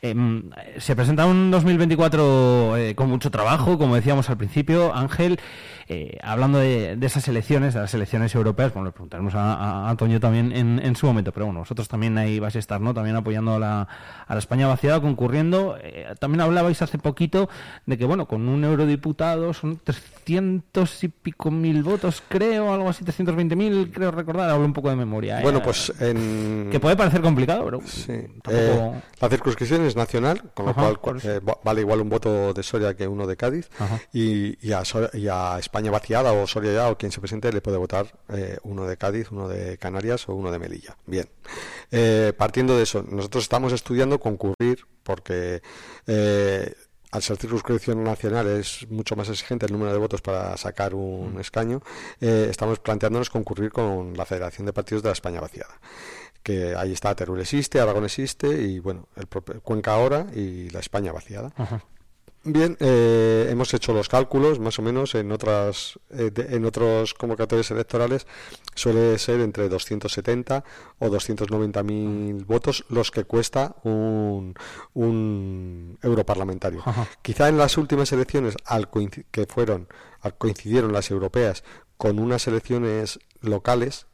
Em, 0.00 0.50
se 0.78 0.96
presenta 0.96 1.26
un 1.26 1.50
2024 1.50 2.76
eh, 2.76 2.94
con 2.94 3.08
mucho 3.08 3.30
trabajo, 3.30 3.78
como 3.78 3.94
decíamos 3.94 4.30
al 4.30 4.36
principio, 4.36 4.94
Ángel. 4.94 5.38
Eh, 5.88 6.18
hablando 6.22 6.58
de, 6.58 6.96
esas 7.02 7.28
elecciones, 7.28 7.74
de 7.74 7.80
las 7.80 7.92
elecciones 7.92 8.34
europeas, 8.34 8.72
bueno, 8.72 8.86
le 8.86 8.92
preguntaremos 8.92 9.34
a, 9.34 9.90
Antonio 9.90 10.20
también 10.20 10.52
en, 10.52 10.96
su 10.96 11.06
momento, 11.06 11.32
pero 11.32 11.46
bueno, 11.46 11.60
vosotros 11.60 11.88
también 11.88 12.16
ahí 12.18 12.38
vais 12.38 12.54
a 12.56 12.58
estar, 12.58 12.80
¿no? 12.80 12.94
También 12.94 13.16
apoyando 13.16 13.56
a 13.56 13.58
la, 13.58 13.88
a 14.26 14.34
la 14.34 14.38
España 14.38 14.66
vaciada, 14.66 15.00
concurriendo. 15.00 15.76
Eh, 15.82 16.06
también 16.18 16.40
hablabais 16.40 16.80
hace 16.82 16.98
poquito 16.98 17.48
de 17.86 17.98
que, 17.98 18.04
bueno, 18.04 18.26
con 18.26 18.48
un 18.48 18.64
eurodiputado 18.64 19.52
son 19.52 19.80
300 19.82 21.04
y 21.04 21.08
pico 21.08 21.50
mil 21.50 21.82
votos, 21.82 22.22
creo, 22.26 22.72
algo 22.72 22.88
así, 22.88 23.04
320 23.04 23.56
mil, 23.56 23.90
creo 23.92 24.10
recordar, 24.10 24.50
hablo 24.50 24.64
un 24.64 24.72
poco 24.72 24.88
de 24.90 24.96
memoria. 24.96 25.40
¿eh? 25.40 25.42
Bueno, 25.42 25.62
pues 25.62 25.92
en... 26.00 26.68
Que 26.70 26.80
puede 26.80 26.96
parecer 26.96 27.20
complicado, 27.20 27.64
pero... 27.64 27.80
Sí. 27.84 28.14
la 29.20 29.28
circunscripción 29.28 29.81
es 29.84 29.96
nacional, 29.96 30.50
con 30.54 30.66
lo 30.66 30.74
cual 30.74 30.98
vale 31.64 31.80
igual 31.80 32.00
un 32.00 32.08
voto 32.08 32.52
de 32.52 32.62
Soria 32.62 32.94
que 32.94 33.06
uno 33.06 33.26
de 33.26 33.36
Cádiz, 33.36 33.68
y, 34.12 34.56
y, 34.66 34.72
a, 34.72 34.82
y 35.14 35.28
a 35.28 35.58
España 35.58 35.90
vaciada 35.90 36.32
o 36.32 36.46
Soria 36.46 36.72
ya 36.72 36.88
o 36.90 36.98
quien 36.98 37.12
se 37.12 37.20
presente 37.20 37.52
le 37.52 37.60
puede 37.60 37.76
votar 37.76 38.18
eh, 38.28 38.58
uno 38.62 38.86
de 38.86 38.96
Cádiz, 38.96 39.30
uno 39.30 39.48
de 39.48 39.78
Canarias 39.78 40.28
o 40.28 40.34
uno 40.34 40.50
de 40.50 40.58
Melilla. 40.58 40.96
Bien, 41.06 41.28
eh, 41.90 42.32
partiendo 42.36 42.76
de 42.76 42.84
eso, 42.84 43.04
nosotros 43.08 43.44
estamos 43.44 43.72
estudiando 43.72 44.18
concurrir 44.18 44.86
porque 45.02 45.62
eh, 46.06 46.74
al 47.10 47.22
ser 47.22 47.36
circunscripción 47.36 48.02
nacional 48.02 48.46
es 48.46 48.86
mucho 48.88 49.16
más 49.16 49.28
exigente 49.28 49.66
el 49.66 49.72
número 49.72 49.92
de 49.92 49.98
votos 49.98 50.22
para 50.22 50.56
sacar 50.56 50.94
un 50.94 51.34
mm. 51.34 51.40
escaño, 51.40 51.82
estamos 52.20 52.78
planteándonos 52.78 53.28
concurrir 53.28 53.70
con 53.70 54.16
la 54.16 54.24
Federación 54.24 54.66
de 54.66 54.72
Partidos 54.72 55.02
de 55.02 55.10
la 55.10 55.14
España 55.14 55.40
Vaciada 55.40 55.78
que 56.42 56.74
ahí 56.76 56.92
está 56.92 57.14
Teruel 57.14 57.40
existe, 57.40 57.80
Aragón 57.80 58.04
existe 58.04 58.48
y 58.48 58.78
bueno, 58.78 59.08
el 59.16 59.26
Cuenca 59.62 59.94
ahora 59.94 60.26
y 60.34 60.70
la 60.70 60.80
España 60.80 61.12
vaciada. 61.12 61.52
Bien, 62.44 62.76
eh, 62.80 63.46
hemos 63.50 63.72
hecho 63.72 63.92
los 63.92 64.08
cálculos, 64.08 64.58
más 64.58 64.76
o 64.80 64.82
menos, 64.82 65.14
en 65.14 65.30
otras 65.30 66.00
eh, 66.10 66.32
en 66.36 66.64
otros 66.64 67.14
convocatorios 67.14 67.70
electorales 67.70 68.26
suele 68.74 69.16
ser 69.18 69.40
entre 69.40 69.68
270 69.68 70.64
o 70.98 71.08
290 71.08 71.82
mil 71.84 72.44
votos 72.44 72.84
los 72.88 73.12
que 73.12 73.22
cuesta 73.22 73.76
un, 73.84 74.54
un 74.92 75.98
europarlamentario. 76.02 76.82
Quizá 77.22 77.48
en 77.48 77.58
las 77.58 77.78
últimas 77.78 78.10
elecciones, 78.10 78.56
al 78.64 78.88
que 79.30 79.46
fueron, 79.46 79.86
al 80.20 80.36
coincidieron 80.36 80.92
las 80.92 81.12
europeas 81.12 81.62
con 81.96 82.18
unas 82.18 82.48
elecciones 82.48 83.20
locales, 83.40 84.06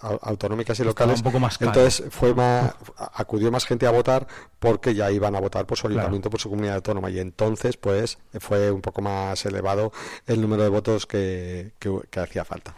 autonómicas 0.00 0.78
y 0.80 0.84
locales. 0.84 1.22
entonces 1.60 2.04
fue 2.10 2.34
más, 2.34 2.74
acudió 2.96 3.50
más 3.50 3.64
gente 3.64 3.86
a 3.86 3.90
votar 3.90 4.26
porque 4.58 4.94
ya 4.94 5.10
iban 5.10 5.34
a 5.34 5.40
votar 5.40 5.66
por 5.66 5.78
su 5.78 5.86
ayuntamiento, 5.86 6.30
por 6.30 6.40
su 6.40 6.50
comunidad 6.50 6.76
autónoma. 6.76 7.10
Y 7.10 7.20
entonces, 7.20 7.76
pues, 7.76 8.18
fue 8.40 8.70
un 8.70 8.80
poco 8.80 9.02
más 9.02 9.44
elevado 9.46 9.92
el 10.26 10.40
número 10.40 10.62
de 10.62 10.68
votos 10.68 11.06
que, 11.06 11.72
que, 11.78 12.20
hacía 12.20 12.44
falta. 12.44 12.74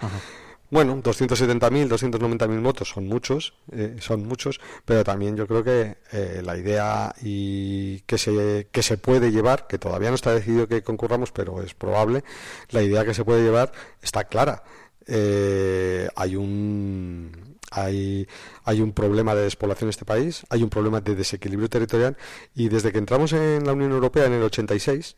Bueno, 0.68 1.00
270.000, 1.00 1.88
290.000 1.88 2.62
votos 2.62 2.88
son 2.88 3.06
muchos, 3.06 3.54
eh, 3.70 3.96
son 4.00 4.26
muchos, 4.26 4.60
pero 4.84 5.04
también 5.04 5.36
yo 5.36 5.46
creo 5.46 5.62
que 5.62 5.96
eh, 6.10 6.42
la 6.44 6.56
idea 6.56 7.14
y 7.22 8.00
que 8.00 8.18
se, 8.18 8.66
que 8.72 8.82
se 8.82 8.98
puede 8.98 9.30
llevar, 9.30 9.68
que 9.68 9.78
todavía 9.78 10.08
no 10.08 10.16
está 10.16 10.34
decidido 10.34 10.66
que 10.66 10.82
concurramos, 10.82 11.30
pero 11.30 11.62
es 11.62 11.74
probable, 11.74 12.24
la 12.70 12.82
idea 12.82 13.04
que 13.04 13.14
se 13.14 13.24
puede 13.24 13.44
llevar 13.44 13.70
está 14.02 14.24
clara 14.24 14.64
eh, 15.06 16.08
hay 16.16 16.36
un 16.36 17.56
hay, 17.70 18.26
hay 18.64 18.80
un 18.80 18.92
problema 18.92 19.34
de 19.34 19.42
despoblación 19.42 19.88
en 19.88 19.90
este 19.90 20.04
país, 20.04 20.44
hay 20.50 20.62
un 20.62 20.70
problema 20.70 21.00
de 21.00 21.14
desequilibrio 21.14 21.68
territorial 21.68 22.16
y 22.54 22.68
desde 22.68 22.92
que 22.92 22.98
entramos 22.98 23.32
en 23.32 23.66
la 23.66 23.72
Unión 23.72 23.92
Europea 23.92 24.26
en 24.26 24.34
el 24.34 24.42
86 24.42 25.16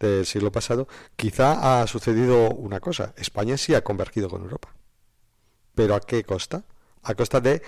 del 0.00 0.26
siglo 0.26 0.50
pasado, 0.50 0.88
quizá 1.14 1.80
ha 1.80 1.86
sucedido 1.86 2.50
una 2.50 2.80
cosa, 2.80 3.14
España 3.16 3.56
sí 3.56 3.74
ha 3.74 3.84
convergido 3.84 4.28
con 4.28 4.42
Europa. 4.42 4.74
Pero 5.76 5.94
¿a 5.94 6.00
qué 6.00 6.24
costa? 6.24 6.64
A 7.02 7.14
costa 7.14 7.40
de 7.40 7.62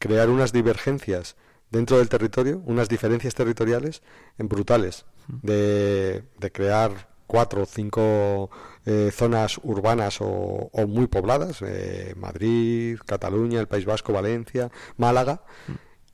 crear 0.00 0.28
unas 0.28 0.52
divergencias 0.52 1.36
dentro 1.70 1.98
del 1.98 2.08
territorio, 2.08 2.62
unas 2.66 2.88
diferencias 2.88 3.34
territoriales 3.34 4.02
en 4.38 4.48
brutales, 4.48 5.06
de, 5.28 6.24
de 6.38 6.52
crear 6.52 7.08
cuatro 7.30 7.62
o 7.62 7.66
cinco 7.66 8.50
eh, 8.84 9.12
zonas 9.14 9.60
urbanas 9.62 10.18
o, 10.20 10.68
muy 10.88 11.06
pobladas, 11.06 11.62
eh, 11.62 12.12
Madrid, 12.16 12.98
Cataluña, 13.06 13.60
el 13.60 13.68
País 13.68 13.84
Vasco, 13.84 14.12
Valencia, 14.12 14.72
Málaga, 14.96 15.42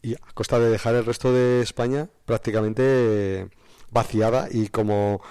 y 0.03 0.13
a 0.13 0.19
costa 0.35 0.59
de 0.59 0.69
dejar 0.69 0.95
el 0.95 1.07
resto 1.07 1.33
de 1.33 1.63
España 1.63 2.11
prácticamente 2.27 2.83
eh, 2.85 3.49
vaciada 3.91 4.49
y 4.51 4.69
como, 4.69 5.23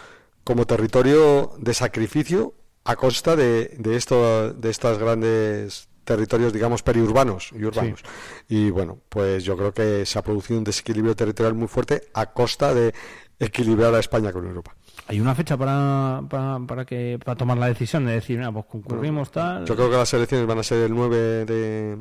como 0.44 0.66
territorio 0.66 1.54
de 1.60 1.76
sacrificio 1.76 2.56
a 2.84 2.96
costa 2.96 3.36
de, 3.36 3.76
de, 3.78 3.96
esto, 3.96 4.54
de 4.54 4.72
estas 4.72 4.98
grandes 4.98 5.88
territorios, 6.04 6.52
digamos, 6.52 6.82
periurbanos 6.82 7.52
y 7.52 7.64
urbanos. 7.64 8.02
Y 8.50 8.72
bueno, 8.72 8.98
pues 9.10 9.44
yo 9.44 9.56
creo 9.56 9.72
que 9.72 10.04
se 10.08 10.18
ha 10.18 10.24
producido 10.24 10.58
un 10.58 10.64
desequilibrio 10.64 11.16
territorial 11.16 11.54
muy 11.54 11.68
fuerte 11.68 12.10
a 12.16 12.34
costa 12.34 12.74
de 12.74 12.92
equilibrar 13.38 13.94
a 13.94 14.00
España 14.00 14.32
con 14.32 14.48
Europa. 14.48 14.76
¿Hay 15.08 15.20
una 15.20 15.36
fecha 15.36 15.58
para, 15.58 16.22
para, 16.30 16.60
para, 16.66 16.86
que, 16.86 17.20
para 17.24 17.36
tomar 17.38 17.58
la 17.58 17.68
decisión 17.68 18.06
de 18.06 18.14
decir, 18.14 18.38
mira, 18.38 18.52
pues 18.52 18.66
concurrimos 18.66 19.32
tal? 19.32 19.66
Yo 19.66 19.76
creo 19.76 19.90
que 19.90 19.98
las 19.98 20.14
elecciones 20.14 20.48
van 20.48 20.60
a 20.60 20.64
ser 20.64 20.84
el 20.84 20.94
9 20.94 21.46
de, 21.46 21.98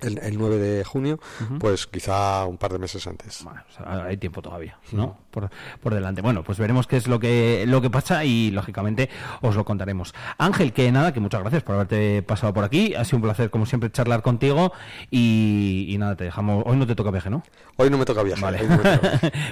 el, 0.00 0.38
9 0.38 0.56
de 0.58 0.84
junio, 0.84 1.18
pues 1.58 1.86
quizá 1.86 2.44
un 2.46 2.58
par 2.58 2.72
de 2.72 2.78
meses 2.78 3.06
antes. 3.06 3.42
Bueno, 3.44 3.62
hay 4.04 4.16
tiempo 4.16 4.42
todavía, 4.42 4.78
¿no? 4.92 5.18
Por, 5.36 5.50
por, 5.82 5.92
delante. 5.92 6.22
Bueno, 6.22 6.42
pues 6.42 6.56
veremos 6.56 6.86
qué 6.86 6.96
es 6.96 7.08
lo 7.08 7.20
que 7.20 7.64
lo 7.66 7.82
que 7.82 7.90
pasa 7.90 8.24
y 8.24 8.50
lógicamente 8.52 9.10
os 9.42 9.54
lo 9.54 9.66
contaremos. 9.66 10.14
Ángel, 10.38 10.72
que 10.72 10.90
nada, 10.90 11.12
que 11.12 11.20
muchas 11.20 11.42
gracias 11.42 11.62
por 11.62 11.74
haberte 11.74 12.22
pasado 12.22 12.54
por 12.54 12.64
aquí. 12.64 12.94
Ha 12.94 13.04
sido 13.04 13.18
un 13.18 13.22
placer, 13.24 13.50
como 13.50 13.66
siempre, 13.66 13.90
charlar 13.92 14.22
contigo 14.22 14.72
y, 15.10 15.94
nada, 15.98 16.16
te 16.16 16.24
dejamos. 16.24 16.64
Hoy 16.66 16.78
no 16.78 16.86
te 16.86 16.94
toca 16.94 17.10
viaje, 17.10 17.28
¿no? 17.28 17.42
Hoy 17.76 17.90
no 17.90 17.98
me 17.98 18.06
toca 18.06 18.22
viaje. 18.22 18.40
Vale. 18.40 18.62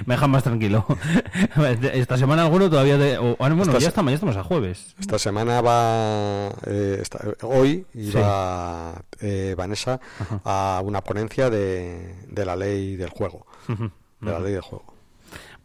Me, 0.07 0.15
dejan 0.15 0.31
más 0.31 0.41
tranquilo. 0.41 0.87
Esta 1.93 2.17
semana 2.17 2.41
alguno 2.41 2.67
todavía 2.67 2.97
de, 2.97 3.17
ah, 3.17 3.35
bueno, 3.37 3.63
ya, 3.77 3.87
estamos, 3.87 4.09
ya 4.09 4.15
estamos 4.15 4.37
a 4.37 4.43
jueves. 4.43 4.95
Esta 4.99 5.19
semana 5.19 5.61
va 5.61 6.49
eh, 6.65 7.03
hoy 7.43 7.85
iba 7.93 9.03
eh, 9.19 9.53
Vanessa 9.55 9.99
a 10.43 10.81
una 10.83 11.01
ponencia 11.01 11.51
de, 11.51 12.15
de 12.27 12.45
la 12.45 12.55
ley 12.55 12.95
del 12.95 13.09
juego. 13.09 13.45
De 13.67 14.31
la 14.31 14.39
ley 14.39 14.53
del 14.53 14.61
juego. 14.61 14.94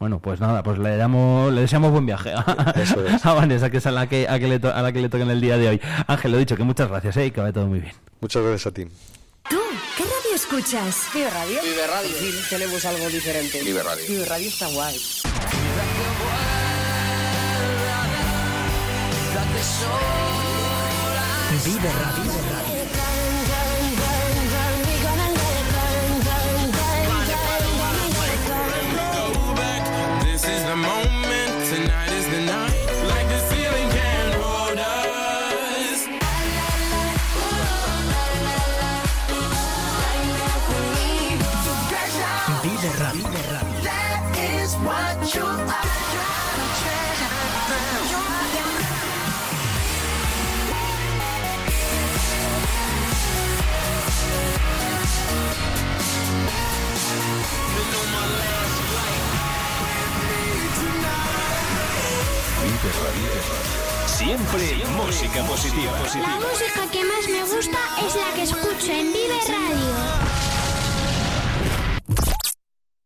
Bueno, 0.00 0.18
pues 0.18 0.40
nada, 0.40 0.62
pues 0.62 0.78
le 0.78 0.96
damos, 0.96 1.52
le 1.52 1.60
deseamos 1.60 1.92
buen 1.92 2.06
viaje 2.06 2.32
a, 2.34 2.72
Eso 2.74 3.04
es. 3.06 3.24
a 3.26 3.34
Vanessa, 3.34 3.68
que 3.70 3.76
es 3.76 3.86
a 3.86 3.90
la 3.90 4.08
que, 4.08 4.26
a, 4.26 4.38
que 4.38 4.48
le 4.48 4.58
to- 4.58 4.74
a 4.74 4.80
la 4.82 4.92
que 4.92 5.00
le 5.02 5.08
toca 5.10 5.22
en 5.24 5.30
el 5.30 5.40
día 5.42 5.58
de 5.58 5.68
hoy. 5.68 5.80
Ángel, 6.06 6.32
lo 6.32 6.38
he 6.38 6.40
dicho, 6.40 6.56
que 6.56 6.64
muchas 6.64 6.88
gracias, 6.88 7.16
¿eh? 7.18 7.26
y 7.26 7.30
que 7.30 7.40
vaya 7.40 7.52
todo 7.52 7.66
muy 7.66 7.80
bien. 7.80 7.92
Muchas 8.20 8.42
gracias 8.42 8.66
a 8.66 8.70
ti. 8.74 8.84
¿Tú 9.50 9.58
qué 9.98 10.02
radio 10.04 10.34
escuchas? 10.34 10.96
Vive 11.12 11.28
Radio. 11.30 11.60
Vive 11.62 11.86
Radio. 11.86 12.10
tenemos 12.48 12.84
algo 12.86 13.08
diferente. 13.10 13.62
Vive 13.62 13.82
Radio. 13.82 14.04
Vive 14.08 14.24
Radio 14.24 14.48
está 14.48 14.66
guay. 14.68 14.96
Vive 21.64 21.90
Radio. 21.92 22.69